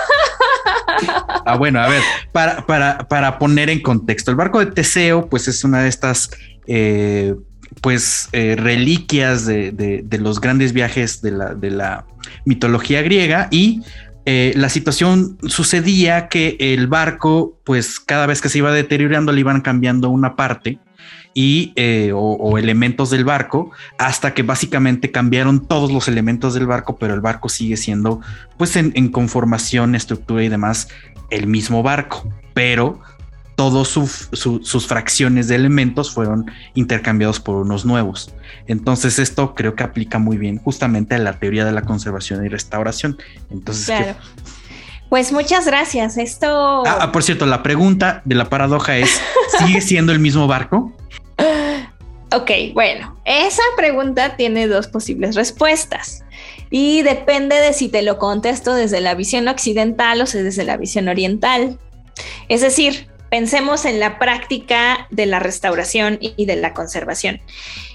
[1.46, 5.48] Ah, bueno, a ver, para, para, para, poner en contexto, el barco de Teseo, pues
[5.48, 6.32] es una de estas,
[6.68, 7.36] eh,
[7.82, 12.06] pues, eh, reliquias de, los grandes viajes de la, de la
[12.46, 13.82] mitología griega y
[14.26, 19.42] eh, la situación sucedía que el barco, pues, cada vez que se iba deteriorando, le
[19.42, 20.80] iban cambiando una parte
[21.38, 26.96] y eh, o, elementos del barco hasta que básicamente cambiaron todos los elementos del barco,
[26.96, 28.22] pero el barco sigue siendo
[28.58, 30.88] pues en, conformación, estructura y demás
[31.30, 33.02] el mismo barco, pero
[33.56, 38.34] todas sus fracciones de elementos fueron intercambiados por unos nuevos.
[38.68, 42.50] Entonces esto creo que aplica muy bien justamente a la teoría de la conservación y
[42.50, 43.18] restauración.
[43.52, 44.16] Entonces, claro.
[45.10, 46.18] Pues muchas gracias.
[46.18, 46.84] Esto.
[46.86, 49.22] Ah, ah, por cierto, la pregunta de la paradoja es:
[49.60, 50.94] ¿sigue siendo el mismo barco?
[52.36, 56.26] Ok, bueno, esa pregunta tiene dos posibles respuestas
[56.70, 61.08] y depende de si te lo contesto desde la visión occidental o desde la visión
[61.08, 61.80] oriental.
[62.50, 67.40] Es decir, pensemos en la práctica de la restauración y de la conservación.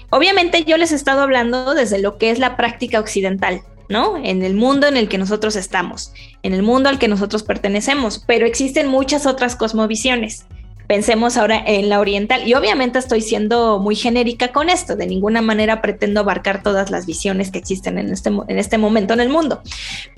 [0.09, 4.17] Obviamente yo les he estado hablando desde lo que es la práctica occidental, ¿no?
[4.17, 8.23] En el mundo en el que nosotros estamos, en el mundo al que nosotros pertenecemos,
[8.25, 10.47] pero existen muchas otras cosmovisiones.
[10.87, 15.41] Pensemos ahora en la oriental y obviamente estoy siendo muy genérica con esto, de ninguna
[15.41, 19.29] manera pretendo abarcar todas las visiones que existen en este, en este momento en el
[19.29, 19.61] mundo.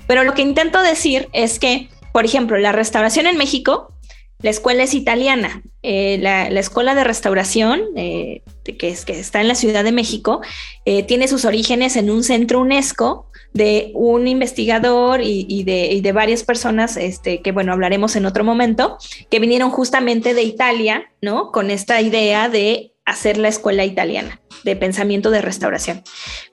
[0.07, 3.93] Pero lo que intento decir es que, por ejemplo, la restauración en México,
[4.39, 9.47] la escuela es italiana, eh, la, escuela de restauración, eh, que, es, que está en
[9.47, 10.41] la Ciudad de México,
[10.85, 16.97] eh, tiene sus orígenes en un centro UNESCO de un investigador y, de, varias personas,
[16.97, 18.97] este, que bueno, hablaremos en otro momento,
[19.29, 21.51] que vinieron justamente de Italia, ¿no?
[21.51, 26.03] Con esta idea de hacer la escuela italiana de pensamiento de restauración.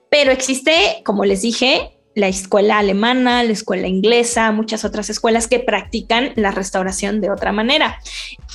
[0.09, 5.59] Pero existe, como les dije, la escuela alemana, la escuela inglesa, muchas otras escuelas que
[5.59, 7.99] practican la restauración de otra manera.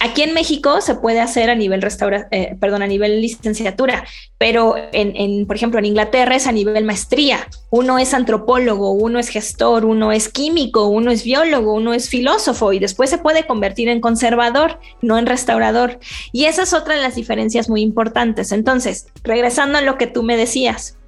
[0.00, 4.04] Aquí en México se puede hacer a nivel restaura, eh, perdón, a nivel licenciatura,
[4.36, 7.48] pero en, por ejemplo, en Inglaterra es a nivel maestría.
[7.70, 12.74] Uno es antropólogo, uno es gestor, uno es químico, uno es biólogo, uno es filósofo
[12.74, 15.98] y después se puede convertir en conservador, no en restaurador.
[16.32, 18.52] Y esa es otra de las diferencias muy importantes.
[18.52, 20.98] Entonces, regresando a lo que tú me decías,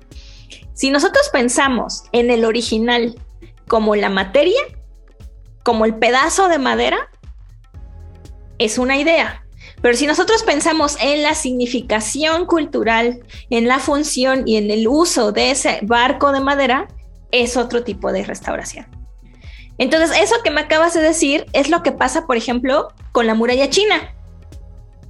[0.74, 3.14] si nosotros pensamos en el original
[3.66, 4.60] como la materia,
[5.62, 7.10] como el pedazo de madera,
[8.58, 9.44] es una idea.
[9.82, 13.20] Pero si nosotros pensamos en la significación cultural,
[13.50, 16.88] en la función y en el uso de ese barco de madera,
[17.30, 18.86] es otro tipo de restauración.
[19.78, 23.34] Entonces, eso que me acabas de decir es lo que pasa, por ejemplo, con la
[23.34, 24.14] muralla china.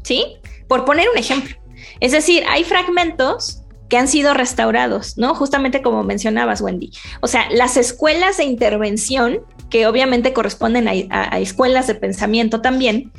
[0.03, 0.37] ¿Sí?
[0.69, 1.57] Por poner un ejemplo.
[2.01, 5.35] Es decir, hay fragmentos que han sido restaurados, ¿no?
[5.35, 6.93] Justamente como mencionabas, Wendy.
[7.21, 13.13] O sea, las escuelas de intervención, que obviamente corresponden a, escuelas de pensamiento también,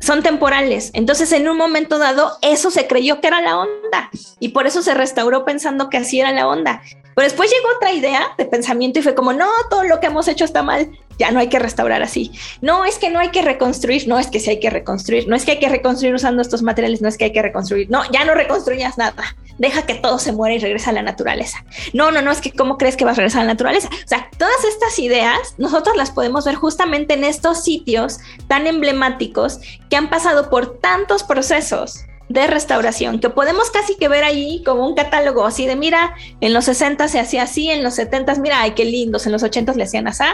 [0.00, 0.90] son temporales.
[0.92, 4.82] Entonces, en un momento dado, eso se creyó que era la onda y por eso
[4.82, 6.82] se restauró pensando que así era la onda.
[7.14, 10.28] Pero después llegó otra idea de pensamiento y fue como, no, todo lo que hemos
[10.28, 12.32] hecho está mal, ya no hay que restaurar así.
[12.60, 15.36] No, es que no hay que reconstruir, no es que sí hay que reconstruir, no
[15.36, 18.02] es que hay que reconstruir usando estos materiales, no es que hay que reconstruir, no,
[18.10, 21.64] ya no reconstruyas nada, deja que todo se muera y regresa a la naturaleza.
[21.92, 23.88] No, no, no, es que cómo crees que vas a regresar a la naturaleza.
[23.88, 29.60] O sea, todas estas ideas nosotros las podemos ver justamente en estos sitios tan emblemáticos
[29.88, 34.86] que han pasado por tantos procesos de restauración, que podemos casi que ver ahí como
[34.86, 38.60] un catálogo así de, mira, en los 60 se hacía así, en los 70, mira,
[38.62, 40.24] ay, qué lindos, en los 80 le hacían así,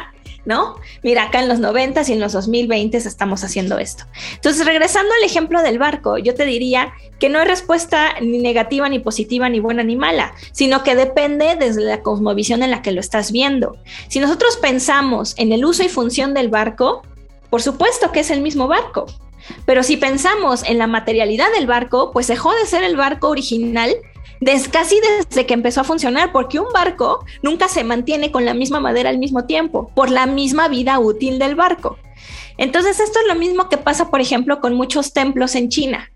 [0.44, 0.76] ¿no?
[1.02, 4.04] Mira, acá en los 90 y en los 2020 estamos haciendo esto.
[4.34, 8.88] Entonces, regresando al ejemplo del barco, yo te diría que no hay respuesta ni negativa,
[8.88, 12.92] ni positiva, ni buena, ni mala, sino que depende desde la cosmovisión en la que
[12.92, 13.76] lo estás viendo.
[14.08, 17.02] Si nosotros pensamos en el uso y función del barco,
[17.50, 19.06] por supuesto que es el mismo barco.
[19.64, 23.94] Pero si pensamos en la materialidad del barco, pues dejó de ser el barco original
[24.72, 28.80] casi desde que empezó a funcionar, porque un barco nunca se mantiene con la misma
[28.80, 31.98] madera al mismo tiempo, por la misma vida útil del barco.
[32.56, 36.09] Entonces, esto es lo mismo que pasa, por ejemplo, con muchos templos en China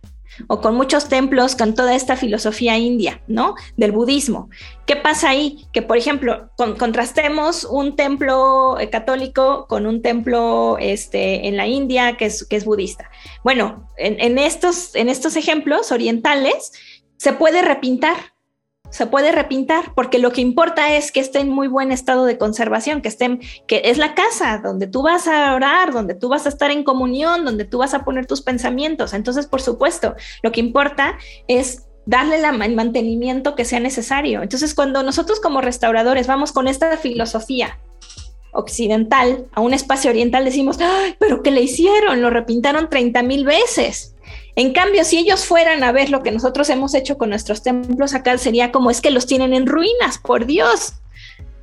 [0.49, 3.55] o con muchos templos con toda esta filosofía india, ¿no?
[3.76, 4.51] Del budismo.
[4.87, 5.66] ¿Qué pasa ahí?
[5.72, 12.16] Que, por ejemplo, contrastemos un templo eh, católico con un templo este, en la India
[12.16, 13.11] que es, que es budista.
[13.43, 16.72] Bueno, en, estos, en estos ejemplos orientales
[17.16, 18.34] se puede repintar,
[18.95, 22.38] se puede repintar, porque lo que importa es que esté en muy buen estado de
[22.38, 26.47] conservación, que estén, que es la casa donde tú vas a orar, donde tú vas
[26.47, 29.12] a estar en comunión, donde tú vas a poner tus pensamientos.
[29.12, 30.14] Entonces, por supuesto,
[30.45, 31.18] lo que importa
[31.49, 34.42] es darle el mantenimiento que sea necesario.
[34.42, 37.80] Entonces, cuando nosotros como restauradores vamos con esta filosofía
[38.53, 42.22] occidental a un espacio oriental, decimos, ¡ay, pero qué le hicieron!
[42.22, 44.13] Lo repintaron 30 mil veces.
[44.57, 48.14] En cambio, si ellos fueran a ver lo que nosotros hemos hecho con nuestros templos
[48.14, 50.94] acá, sería como es que los tienen en ruinas, por Dios.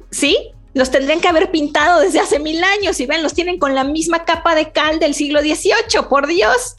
[0.10, 0.38] ¿Sí?
[0.74, 3.84] Los tendrían que haber pintado desde hace mil años y ven, los tienen con la
[3.84, 6.76] misma capa de cal del siglo XVIII, por Dios.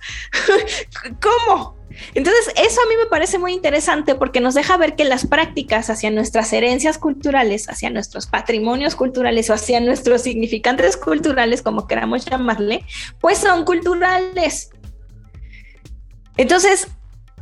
[1.21, 1.77] ¿Cómo?
[2.15, 5.91] Entonces, eso a mí me parece muy interesante porque nos deja ver que las prácticas
[5.91, 12.25] hacia nuestras herencias culturales, hacia nuestros patrimonios culturales o hacia nuestros significantes culturales, como queramos
[12.25, 12.85] llamarle,
[13.21, 14.71] pues son culturales.
[16.37, 16.89] Entonces,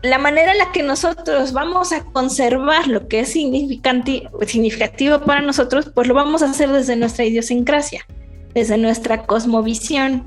[0.03, 5.91] la manera en la que nosotros vamos a conservar lo que es significativo para nosotros,
[5.95, 8.07] pues lo vamos a hacer desde nuestra idiosincrasia,
[8.55, 10.25] desde nuestra cosmovisión.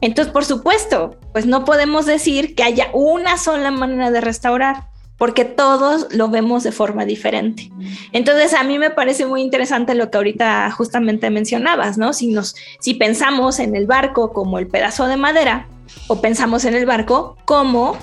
[0.00, 5.44] Entonces, por supuesto, pues no podemos decir que haya una sola manera de restaurar, porque
[5.46, 7.70] todos lo vemos de forma diferente.
[8.12, 12.12] Entonces, a mí me parece muy interesante lo que ahorita justamente mencionabas, ¿no?
[12.12, 12.34] Si
[12.80, 15.68] si pensamos en el barco como el pedazo de madera,
[16.08, 17.96] o pensamos en el barco como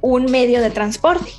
[0.00, 1.30] un medio de transporte.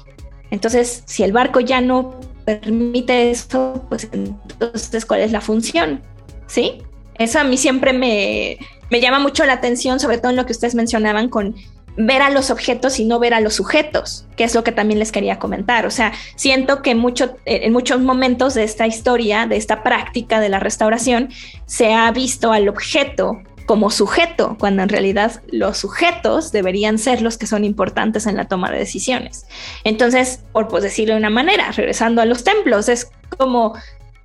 [0.49, 6.01] Entonces, si el barco ya no permite eso, pues entonces, ¿cuál es la función?
[6.47, 6.81] ¿Sí?
[7.15, 8.57] Eso a mí siempre me,
[8.89, 11.55] me llama mucho la atención, sobre todo en lo que ustedes mencionaban con
[11.97, 14.99] ver a los objetos y no ver a los sujetos, que es lo que también
[14.99, 15.85] les quería comentar.
[15.85, 20.49] O sea, siento que mucho, en muchos momentos de esta historia, de esta práctica de
[20.49, 21.29] la restauración,
[21.65, 23.41] se ha visto al objeto
[23.71, 28.49] como sujeto, cuando en realidad los sujetos deberían ser los que son importantes en la
[28.49, 29.45] toma de decisiones.
[29.85, 33.73] Entonces, por pues, decirlo de una manera, regresando a los templos, es como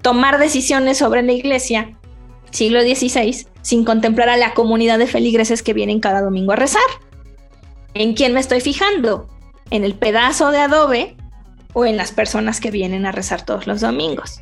[0.03, 1.97] tomar decisiones sobre la iglesia
[2.51, 6.83] siglo XVI sin contemplar a la comunidad de feligreses que vienen cada domingo a rezar.
[7.95, 9.29] ¿En quién me estoy fijando?
[9.71, 11.17] ¿En el pedazo de adobe
[11.73, 14.41] o en las personas que vienen a rezar todos los domingos?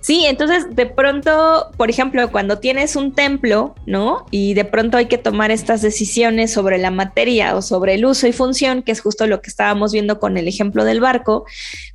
[0.00, 4.24] Sí, entonces de pronto, por ejemplo, cuando tienes un templo, ¿no?
[4.30, 8.26] Y de pronto hay que tomar estas decisiones sobre la materia o sobre el uso
[8.26, 11.44] y función, que es justo lo que estábamos viendo con el ejemplo del barco,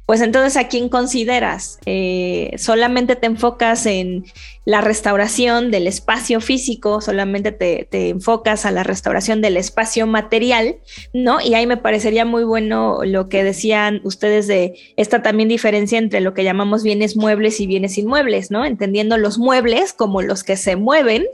[0.06, 1.80] pues entonces a quién consideras?
[1.86, 4.26] Eh, ¿Solamente te enfocas en
[4.66, 10.78] la restauración del espacio físico, solamente te, te, enfocas a la restauración del espacio material,
[11.14, 11.40] ¿no?
[11.40, 16.20] Y ahí me parecería muy bueno lo que decían ustedes de esta también diferencia entre
[16.20, 18.66] lo que llamamos bienes muebles y bienes inmuebles, ¿no?
[18.66, 21.26] Entendiendo los muebles como los que se mueven,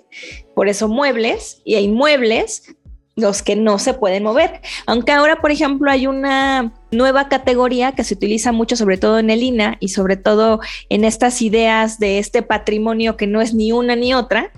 [0.54, 2.76] por eso muebles, y inmuebles
[3.16, 4.62] los que no se pueden mover.
[4.86, 9.30] Aunque ahora, por ejemplo, hay una nueva categoría que se utiliza mucho, sobre todo en
[9.30, 10.60] el INA y sobre todo
[10.90, 14.52] en estas ideas de este patrimonio que no es ni una ni otra,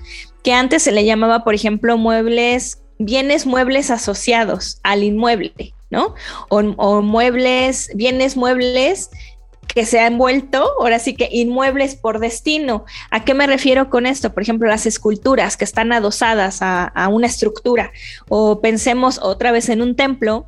[0.44, 6.16] que antes se le llamaba, por ejemplo, muebles, bienes muebles asociados al inmueble, ¿no?
[6.50, 9.10] O, o muebles, bienes muebles
[9.68, 12.86] que se han vuelto, ahora sí que inmuebles por destino.
[13.10, 14.34] ¿A qué me refiero con esto?
[14.34, 17.92] Por ejemplo, las esculturas que están adosadas a, a una estructura.
[18.30, 20.48] O pensemos otra vez en un templo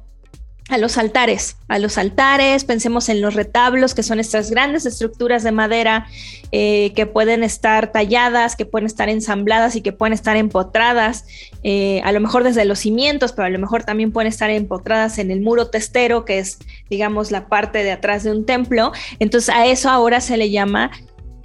[0.67, 5.43] a los altares, a los altares, pensemos en los retablos, que son estas grandes estructuras
[5.43, 6.07] de madera
[6.51, 11.25] eh, que pueden estar talladas, que pueden estar ensambladas y que pueden estar empotradas,
[11.61, 15.19] eh, a lo mejor desde los cimientos, pero a lo mejor también pueden estar empotradas
[15.19, 16.57] en el muro testero, que es,
[16.89, 18.91] digamos, la parte de atrás de un templo.
[19.19, 20.89] Entonces a eso ahora se le llama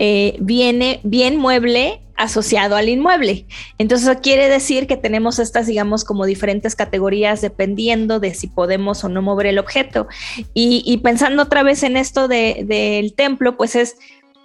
[0.03, 3.45] eh, viene bien mueble asociado al inmueble.
[3.77, 9.11] Entonces quiere decir que tenemos estas, digamos, como diferentes categorías dependiendo de si podemos o
[9.11, 10.09] no mover el objeto.
[10.55, 13.97] Y, pensando otra vez en esto del templo, pues es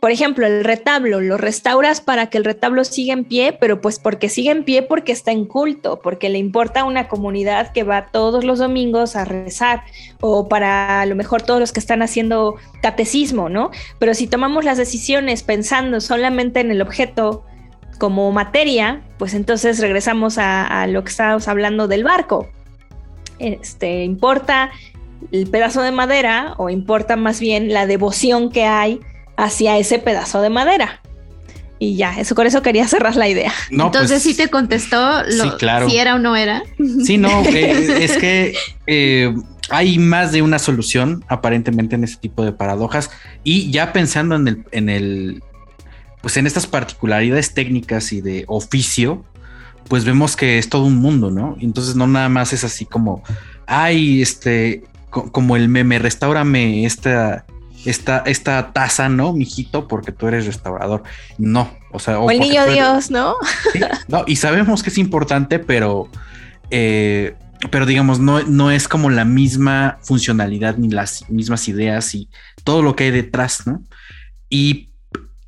[0.05, 3.97] por ejemplo, el retablo, lo restauras para que el retablo siga en pie, pero pues
[3.97, 7.81] porque sigue en pie porque está en culto, porque le importa a una comunidad que
[7.81, 9.81] va todos los domingos a rezar,
[10.21, 12.53] o para a lo mejor todos los que están haciendo
[12.83, 13.71] catecismo, ¿no?
[13.97, 17.43] Pero si tomamos las decisiones pensando solamente en el objeto
[17.97, 22.47] como materia, pues entonces regresamos a, lo que estábamos hablando del barco.
[23.39, 24.69] Este, importa
[25.31, 29.01] el pedazo de madera o importa más bien la devoción que hay
[29.37, 31.01] hacia ese pedazo de madera.
[31.77, 33.53] Y ya, eso con eso quería cerrar la idea.
[33.69, 35.23] Entonces sí te contestó
[35.87, 36.63] si era o no era.
[37.03, 38.55] Sí, no, eh, es que
[38.87, 39.35] eh,
[39.69, 43.11] hay más de una solución aparentemente en ese tipo de paradojas.
[43.43, 45.43] Y ya pensando en el, en el,
[46.21, 49.25] pues en estas particularidades técnicas y de oficio,
[49.89, 51.57] pues vemos que es todo un mundo, ¿no?
[51.59, 53.21] Entonces no nada más es así como,
[53.67, 57.45] ay, este, como el meme, restaurame esta
[57.85, 59.87] esta, esta taza, ¿no, mijito?
[59.87, 61.03] Porque tú eres restaurador.
[61.37, 62.19] No, o sea...
[62.19, 63.35] O, el niño Dios, ¿no?
[64.07, 66.09] No, y sabemos que es importante, pero...
[66.69, 67.35] Eh,
[67.71, 72.29] pero digamos, no, no es como la misma funcionalidad ni las mismas ideas y
[72.63, 73.81] todo lo que hay detrás, ¿no?
[74.49, 74.89] Y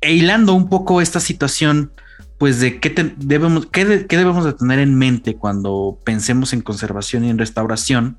[0.00, 1.92] e hilando un poco esta situación,
[2.38, 7.24] pues de qué, debemos, qué, qué debemos de tener en mente cuando pensemos en conservación
[7.24, 8.18] y en restauración,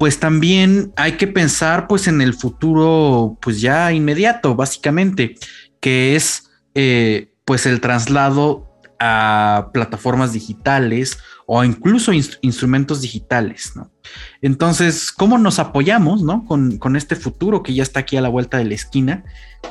[0.00, 5.34] pues también hay que pensar pues en el futuro pues ya inmediato, básicamente,
[5.78, 8.66] que es eh, pues el traslado
[8.98, 13.92] a plataformas digitales o incluso instrumentos digitales, ¿no?
[14.40, 16.46] Entonces, ¿cómo nos apoyamos, ¿no?
[16.46, 19.24] Con, con este futuro que ya está aquí a la vuelta de la esquina,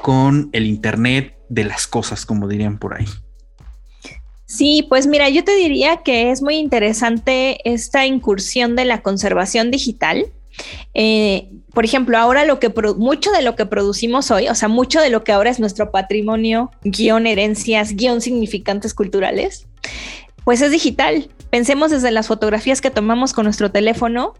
[0.03, 3.07] con el Internet de las cosas, como dirían por ahí.
[4.49, 9.69] Sí, pues mira, yo te diría que es muy interesante esta incursión de la conservación
[9.69, 10.25] digital.
[10.95, 15.01] Eh, por ejemplo, ahora lo que mucho de lo que producimos hoy, o sea, mucho
[15.01, 19.67] de lo que ahora es nuestro patrimonio, guion herencias, guion significantes culturales,
[20.45, 21.29] pues es digital.
[21.51, 24.33] Pensemos desde las fotografías que tomamos con nuestro teléfono,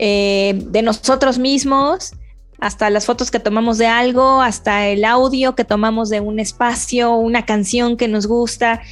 [0.00, 2.14] eh, de nosotros mismos,
[2.62, 7.12] hasta las fotos que tomamos de algo, hasta el audio que tomamos de un espacio,
[7.16, 8.82] una canción que nos gusta,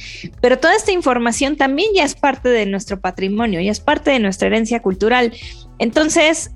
[0.41, 4.19] pero toda esta información también ya es parte de nuestro patrimonio, ya es parte de
[4.19, 5.31] nuestra herencia cultural.
[5.79, 6.51] Entonces,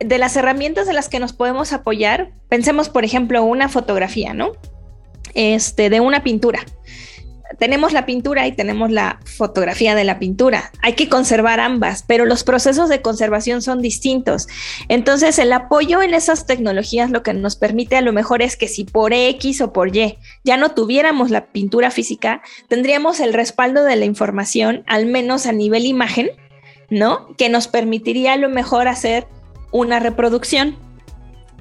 [0.00, 4.52] de las herramientas de las que nos podemos apoyar, pensemos, por ejemplo, una fotografía, ¿no?
[5.34, 6.64] Este, de una pintura
[7.58, 10.70] tenemos la pintura y tenemos la fotografía de la pintura.
[10.82, 14.48] Hay que conservar ambas, pero los procesos de conservación son distintos.
[14.88, 18.68] Entonces, el apoyo en esas tecnologías lo que nos permite a lo mejor es que
[18.68, 23.84] si por X o por Y ya no tuviéramos la pintura física, tendríamos el respaldo
[23.84, 26.30] de la información, al menos a nivel imagen,
[26.90, 27.34] ¿no?
[27.36, 29.26] Que nos permitiría a lo mejor hacer
[29.70, 30.76] una reproducción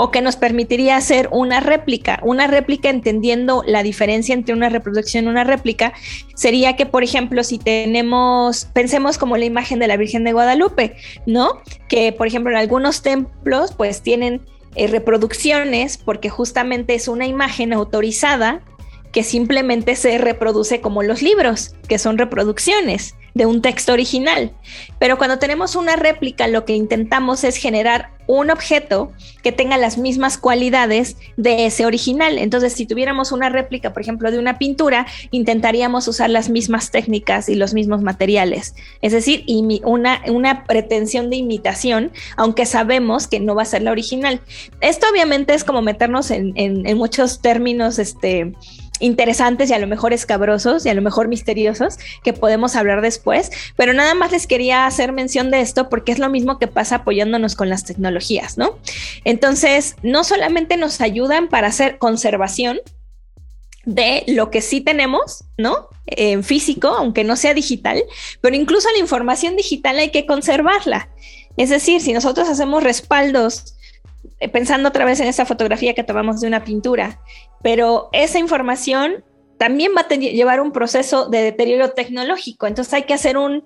[0.04, 2.20] o que nos permitiría hacer una réplica.
[2.24, 5.94] Una réplica, entendiendo la diferencia entre una reproducción y una réplica,
[6.34, 10.96] sería que, por ejemplo, si tenemos, pensemos como la imagen de la Virgen de Guadalupe,
[11.28, 11.62] ¿no?
[11.88, 14.42] Que, por ejemplo, en algunos templos, pues tienen
[14.76, 18.64] eh, reproducciones porque justamente es una imagen autorizada
[19.12, 24.52] que simplemente se reproduce como los libros, que son reproducciones de un texto original.
[25.00, 29.12] Pero cuando tenemos una réplica, lo que intentamos es generar un objeto
[29.44, 32.38] que tenga las mismas cualidades de ese original.
[32.38, 37.50] Entonces, si tuviéramos una réplica, por ejemplo, de una pintura, intentaríamos usar las mismas técnicas
[37.50, 38.76] y los mismos materiales.
[39.02, 39.44] Es decir,
[39.84, 44.40] una, una pretensión de imitación, aunque sabemos que no va a ser la original.
[44.80, 48.54] Esto obviamente es como meternos en, en muchos términos, este,
[49.02, 53.52] interesantes y a lo mejor escabrosos y a lo mejor misteriosos que podemos hablar después,
[53.76, 56.98] pero nada más les quería hacer mención de esto porque es lo mismo que pasa
[56.98, 58.78] apoyándonos con las tecnologías, ¿no?
[59.26, 62.80] Entonces, no solamente nos ayudan para hacer conservación,
[63.86, 65.90] de lo que sí tenemos, ¿no?
[66.06, 68.04] En físico, aunque no sea digital,
[68.40, 71.10] pero incluso la información digital hay que conservarla.
[71.58, 73.76] Es decir, si nosotros hacemos respaldos
[74.50, 77.20] pensando otra vez en esa fotografía que tomamos de una pintura,
[77.62, 79.24] pero esa información
[79.58, 83.64] también va a llevar un proceso de deterioro tecnológico, entonces hay que hacer un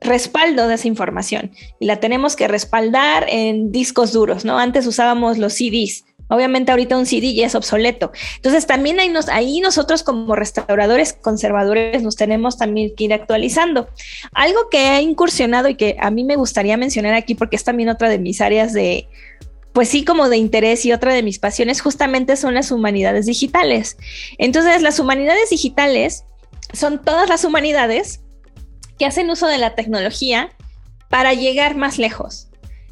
[0.00, 4.58] respaldo de esa información y la tenemos que respaldar en discos duros, ¿no?
[4.58, 8.12] Antes usábamos los CDs, Obviamente ahorita un CD ya es obsoleto.
[8.36, 9.26] Entonces también ahí, nos,
[9.62, 13.88] nosotros como restauradores conservadores nos tenemos también que ir actualizando.
[14.32, 17.88] Algo que ha incursionado y que a mí me gustaría mencionar aquí porque es también
[17.88, 19.08] otra de mis áreas de,
[19.78, 23.96] pues sí, como de interés y otra de mis pasiones justamente son las humanidades digitales.
[24.36, 26.24] Entonces, las humanidades digitales
[26.72, 28.18] son todas las humanidades
[28.98, 30.50] que hacen uso de la tecnología
[31.08, 32.47] para llegar más lejos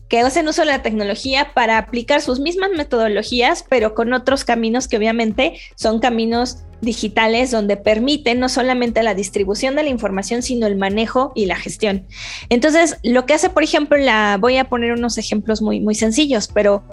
[0.09, 4.88] que hacen uso de la tecnología para aplicar sus mismas metodologías, pero con otros caminos
[4.88, 10.66] que obviamente son caminos digitales donde permiten no solamente la distribución de la información, sino
[10.66, 12.07] el manejo y la gestión.
[12.48, 16.48] Entonces, lo que hace, por ejemplo, la voy a poner unos ejemplos muy, muy sencillos,
[16.52, 16.84] pero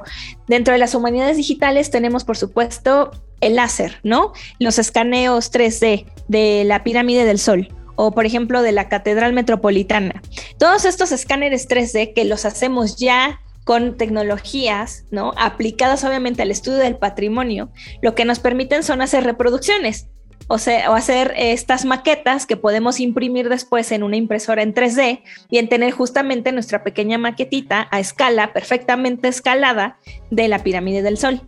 [0.47, 3.11] dentro de las humanidades digitales tenemos, por supuesto,
[3.41, 4.31] el láser, ¿no?
[4.59, 10.21] Los escaneos 3D de la pirámide del Sol o por ejemplo de la Catedral Metropolitana.
[10.57, 15.33] Todos estos escáneres 3D que los hacemos ya con tecnologías, ¿no?
[15.37, 17.69] Aplicadas obviamente al estudio del patrimonio,
[18.01, 20.07] lo que nos permiten son hacer reproducciones
[20.47, 25.57] o, o hacer estas maquetas que podemos imprimir después en una impresora en 3D y
[25.57, 29.97] en tener justamente nuestra pequeña maquetita a escala, perfectamente escalada,
[30.29, 31.41] de la pirámide del Sol.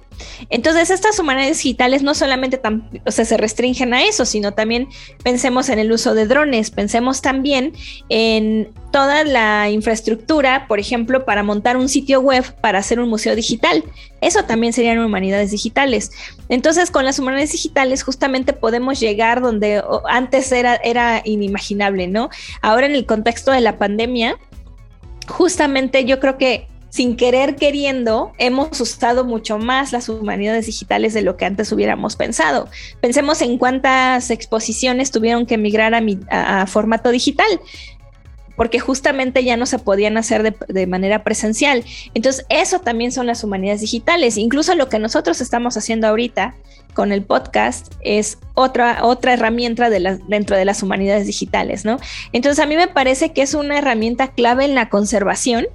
[0.49, 2.59] Entonces, estas humanidades digitales no solamente
[3.07, 4.87] se restringen a eso, sino también
[5.23, 7.73] pensemos en el uso de drones, pensemos también
[8.09, 13.35] en toda la infraestructura, por ejemplo, para montar un sitio web para hacer un museo
[13.35, 13.83] digital.
[14.21, 16.11] Eso también serían humanidades digitales.
[16.49, 22.29] Entonces, con las humanidades digitales justamente podemos llegar donde antes era, era inimaginable, ¿no?
[22.61, 24.37] Ahora en el contexto de la pandemia,
[25.27, 31.23] justamente yo creo que sin querer queriendo, hemos usado mucho más las humanidades digitales de
[31.23, 32.69] lo que antes hubiéramos pensado.
[33.01, 37.47] Pensemos en cuántas exposiciones tuvieron que migrar a, formato digital
[38.55, 41.83] porque justamente ya no se podían hacer de, manera presencial.
[42.13, 44.37] Entonces, eso también son las humanidades digitales.
[44.37, 46.55] Incluso lo que nosotros estamos haciendo ahorita
[46.93, 51.99] con el podcast es otra, otra herramienta de dentro de las humanidades digitales, ¿no?
[52.31, 55.67] Entonces, a mí me parece que es una herramienta clave en la conservación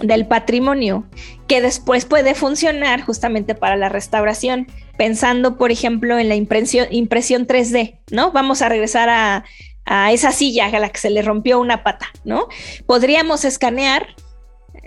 [0.00, 1.04] del patrimonio
[1.46, 4.66] que después puede funcionar justamente para la restauración,
[4.96, 8.32] pensando, por ejemplo, en la impresión, impresión 3D, ¿no?
[8.32, 9.44] Vamos a regresar a,
[10.12, 12.46] esa silla a la que se le rompió una pata, ¿no?
[12.86, 14.06] Podríamos escanear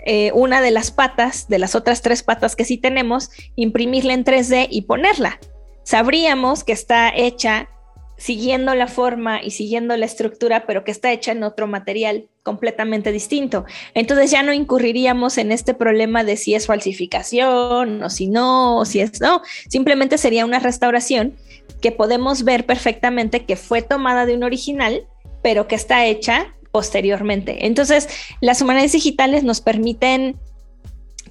[0.06, 4.24] eh, una de las patas, de las otras tres patas que sí tenemos, imprimirla en
[4.24, 5.38] 3D y ponerla.
[5.82, 7.68] Sabríamos que está hecha
[8.16, 13.10] siguiendo la forma y siguiendo la estructura, pero que está hecha en otro material completamente
[13.10, 13.64] distinto.
[13.94, 18.84] Entonces ya no incurriríamos en este problema de si es falsificación o si no, o
[18.84, 21.34] si es no, simplemente sería una restauración
[21.80, 25.06] que podemos ver perfectamente que fue tomada de un original,
[25.42, 27.66] pero que está hecha posteriormente.
[27.66, 28.08] Entonces,
[28.40, 30.36] las humanidades digitales nos permiten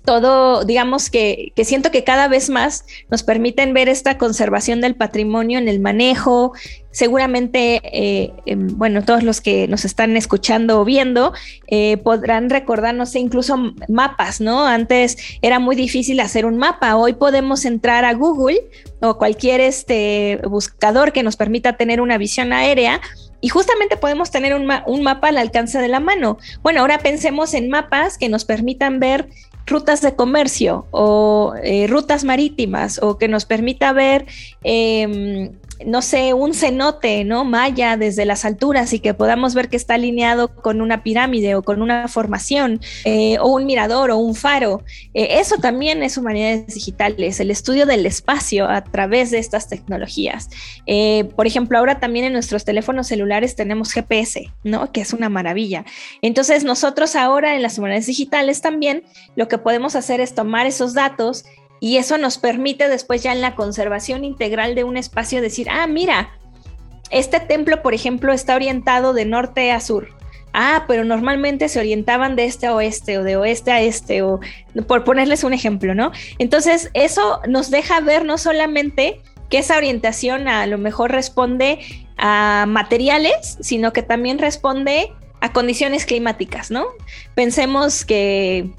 [0.05, 5.59] todo, digamos que, siento que cada vez más nos permiten ver esta conservación del patrimonio
[5.59, 6.53] en el manejo.
[6.91, 11.33] Seguramente, eh, em, bueno, todos los que nos están escuchando o viendo
[11.67, 14.65] eh, podrán recordar, no sé, incluso mapas, ¿no?
[14.65, 16.95] Antes era muy difícil hacer un mapa.
[16.95, 18.61] Hoy podemos entrar a Google
[19.01, 23.01] o cualquier este buscador que nos permita tener una visión aérea
[23.43, 24.65] y justamente podemos tener un,
[25.03, 26.37] mapa al alcance de la mano.
[26.61, 29.27] Bueno, ahora pensemos en mapas que nos permitan ver
[29.65, 34.25] rutas de comercio o eh, rutas marítimas o que nos permita ver
[34.63, 35.51] em,
[35.85, 37.45] no sé, un cenote, ¿no?
[37.45, 41.63] Maya desde las alturas y que podamos ver que está alineado con una pirámide o
[41.63, 44.83] con una formación eh, o un mirador o un faro.
[45.13, 50.49] Eh, eso también es humanidades digitales, el estudio del espacio a través de estas tecnologías.
[50.85, 54.91] Eh, por ejemplo, ahora también en nuestros teléfonos celulares tenemos GPS, ¿no?
[54.91, 55.85] Que es una maravilla.
[56.21, 59.03] Entonces nosotros ahora en las humanidades digitales también
[59.35, 61.45] lo que podemos hacer es tomar esos datos
[61.83, 65.85] y eso nos permite después ya en la conservación integral de un espacio decir, ah,
[65.85, 66.29] mira,
[67.09, 70.07] este templo, por ejemplo, está orientado de norte a sur.
[70.53, 74.39] Ah, pero normalmente se orientaban de este a oeste o de oeste a este, o
[74.87, 76.13] por ponerles un ejemplo, ¿no?
[76.37, 79.19] Entonces, eso nos deja ver no solamente
[79.49, 81.79] que esa orientación a lo mejor responde
[82.15, 85.11] a materiales, sino que también responde
[85.41, 86.85] a condiciones climáticas, ¿no?
[87.35, 88.71] Pensemos que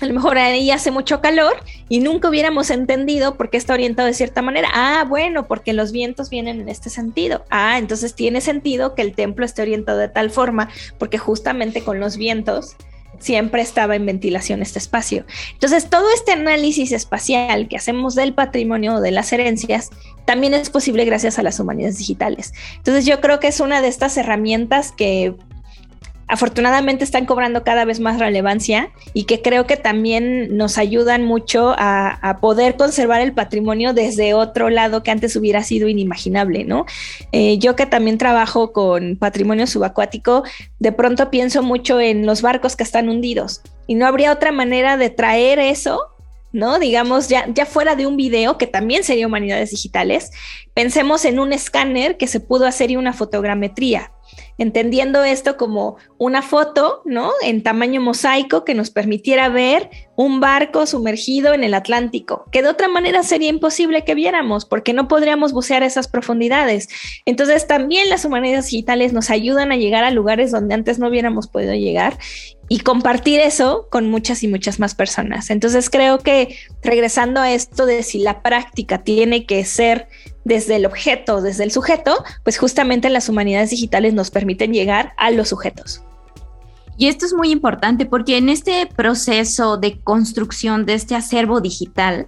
[0.00, 1.56] a lo mejor ahí hace mucho calor
[1.88, 4.68] y nunca hubiéramos entendido por qué está orientado de cierta manera.
[4.72, 7.44] Ah, bueno, porque los vientos vienen en este sentido.
[7.50, 10.68] Ah, entonces tiene sentido que el templo esté orientado de tal forma,
[10.98, 12.76] porque justamente con los vientos
[13.18, 15.24] siempre estaba en ventilación este espacio.
[15.52, 19.90] Entonces, todo este análisis espacial que hacemos del patrimonio, de las herencias,
[20.24, 22.52] también es posible gracias a las humanidades digitales.
[22.76, 25.34] Entonces, yo creo que es una de estas herramientas que
[26.28, 31.74] afortunadamente están cobrando cada vez más relevancia y que creo que también nos ayudan mucho
[31.76, 36.84] a, poder conservar el patrimonio desde otro lado que antes hubiera sido inimaginable, ¿no?
[37.32, 40.44] Eh, yo que también trabajo con patrimonio subacuático,
[40.78, 44.96] de pronto pienso mucho en los barcos que están hundidos y no habría otra manera
[44.96, 46.00] de traer eso
[46.50, 46.78] ¿no?
[46.78, 50.30] Digamos, ya, ya fuera de un video, que también sería humanidades digitales,
[50.72, 54.12] pensemos en un escáner que se pudo hacer y una fotogrametría
[54.58, 57.30] entendiendo esto como una foto, ¿no?
[57.42, 62.68] En tamaño mosaico que nos permitiera ver un barco sumergido en el Atlántico, que de
[62.68, 66.88] otra manera sería imposible que viéramos porque no podríamos bucear esas profundidades.
[67.24, 71.46] Entonces también las humanidades digitales nos ayudan a llegar a lugares donde antes no hubiéramos
[71.46, 72.18] podido llegar
[72.68, 75.50] y compartir eso con muchas y muchas más personas.
[75.50, 80.08] Entonces creo que regresando a esto de si la práctica tiene que ser
[80.48, 85.30] desde el objeto, desde el sujeto, pues justamente las humanidades digitales nos permiten llegar a
[85.30, 86.02] los sujetos.
[86.96, 92.26] Y esto es muy importante porque en este proceso de construcción de este acervo digital,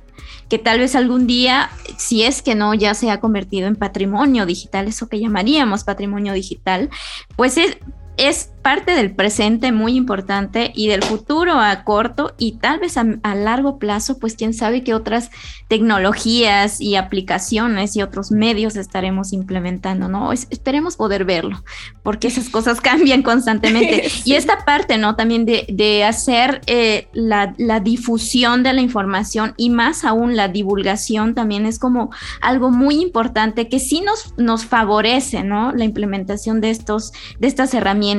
[0.49, 4.47] que tal vez algún día, si es que no, ya se ha convertido en patrimonio
[4.47, 6.89] digital, eso que llamaríamos patrimonio digital,
[7.37, 7.79] pues es,
[8.21, 13.35] es parte del presente muy importante y del futuro a corto y tal vez a,
[13.35, 15.31] largo plazo, pues quién sabe qué otras
[15.69, 20.33] tecnologías y aplicaciones y otros medios estaremos implementando, ¿no?
[20.33, 21.65] esperemos poder verlo,
[22.03, 24.11] porque esas cosas cambian constantemente.
[24.25, 25.17] Y esta parte, ¿no?
[25.17, 31.35] También de, hacer eh, la, la, difusión de la información y más aún la divulgación
[31.35, 32.11] también es como
[32.41, 35.73] algo muy importante que sí nos, nos favorece, ¿no?
[35.73, 38.10] La implementación de, estos, de estas herramientas.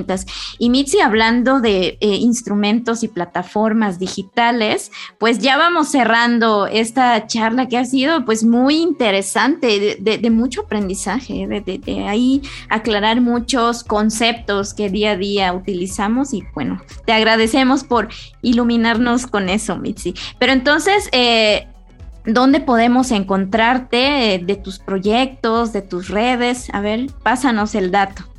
[0.58, 7.68] Y Mitzi, hablando de eh, instrumentos y plataformas digitales, pues ya vamos cerrando esta charla
[7.68, 14.90] que ha sido pues muy interesante, de, mucho aprendizaje, de, ahí aclarar muchos conceptos que
[14.90, 18.10] día a día utilizamos y bueno, te agradecemos por
[18.42, 20.14] iluminarnos con eso, Mitzi.
[20.40, 21.68] Pero entonces, eh,
[22.24, 26.70] ¿Dónde podemos encontrarte de tus proyectos, de tus redes?
[26.72, 28.31] A ver, pásanos el dato.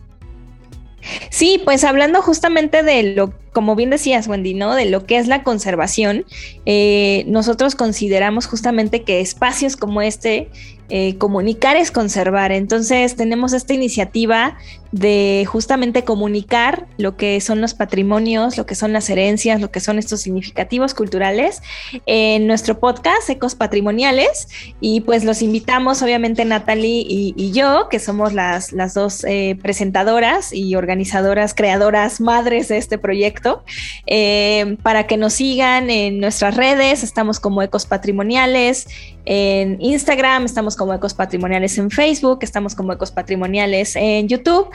[1.31, 4.75] Sí, pues hablando justamente de lo, como bien decías, Wendy, ¿no?
[4.75, 6.25] De lo que es la conservación,
[6.67, 10.49] eh, nosotros consideramos justamente que espacios como este
[10.89, 12.53] eh, comunicar es conservar.
[12.53, 14.57] Entonces tenemos esta iniciativa
[14.93, 19.81] de justamente comunicar lo que son los patrimonios, lo que son las herencias, lo que
[19.81, 21.63] son estos significativos culturales
[22.05, 24.49] en nuestro podcast Ecos Patrimoniales.
[24.81, 30.53] Y pues los invitamos, obviamente Natalie y, yo, que somos las, las dos eh, presentadoras
[30.53, 33.65] y organizadoras, creadoras, madres de este proyecto,
[34.07, 37.03] eh, para que nos sigan en nuestras redes.
[37.03, 38.87] Estamos como Ecos Patrimoniales
[39.25, 44.69] en Instagram, estamos como Ecos Patrimoniales en Facebook, estamos como Ecos Patrimoniales en YouTube.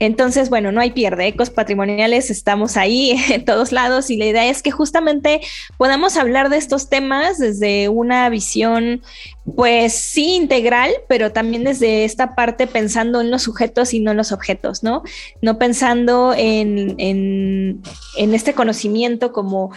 [0.00, 4.46] Entonces, bueno, no hay pierde, Ecos Patrimoniales estamos ahí en todos lados y la idea
[4.48, 5.40] es que justamente
[5.76, 9.02] podamos hablar de estos temas desde una visión,
[9.56, 14.16] pues sí, integral, pero también desde esta parte pensando en los sujetos y no en
[14.16, 15.02] los objetos, ¿no?
[15.40, 17.82] No pensando en, en,
[18.16, 19.70] en este conocimiento como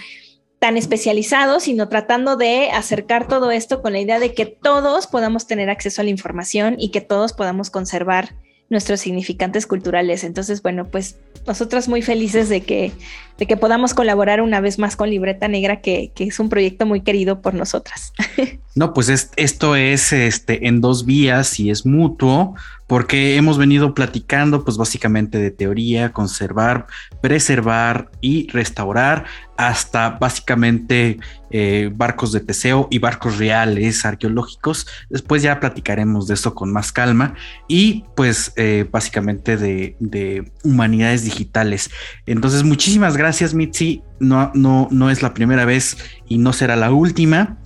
[0.65, 5.45] tan especializados, sino tratando de acercar todo esto con la idea de que todos podamos
[5.45, 8.33] tener acceso a la información y que todos podamos conservar
[8.71, 10.23] nuestros significantes culturales.
[10.23, 12.91] Entonces, bueno, pues nosotros muy felices de que,
[13.37, 16.87] de que podamos colaborar una vez más con Libreta Negra, que, que es un proyecto
[16.87, 18.11] muy querido por nosotras.
[18.77, 22.55] No, pues esto es este, en dos vías y es mutuo,
[22.87, 26.87] porque hemos venido platicando pues básicamente de teoría, conservar,
[27.21, 29.25] preservar y restaurar
[29.57, 31.17] hasta básicamente
[31.49, 34.87] eh, barcos de Teseo y barcos reales arqueológicos.
[35.09, 37.33] Después ya platicaremos de eso con más calma
[37.67, 41.89] y pues eh, básicamente de, de, humanidades digitales.
[42.25, 46.91] Entonces muchísimas gracias Mitzi, no, no, no es la primera vez y no será la
[46.91, 47.57] última.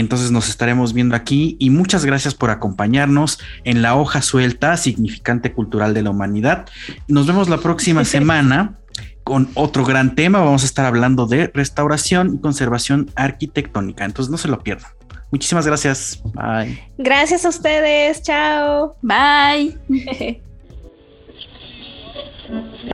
[0.00, 5.52] Entonces nos estaremos viendo aquí y muchas gracias por acompañarnos en la hoja suelta, significante
[5.52, 6.66] cultural de la humanidad.
[7.08, 8.78] Nos vemos la próxima semana
[9.22, 10.40] con otro gran tema.
[10.40, 14.04] Vamos a estar hablando de restauración y conservación arquitectónica.
[14.04, 14.90] Entonces no se lo pierdan.
[15.30, 16.22] Muchísimas gracias.
[16.34, 16.80] Bye.
[16.98, 18.22] Gracias a ustedes.
[18.22, 18.96] Chao.
[19.02, 19.78] Bye.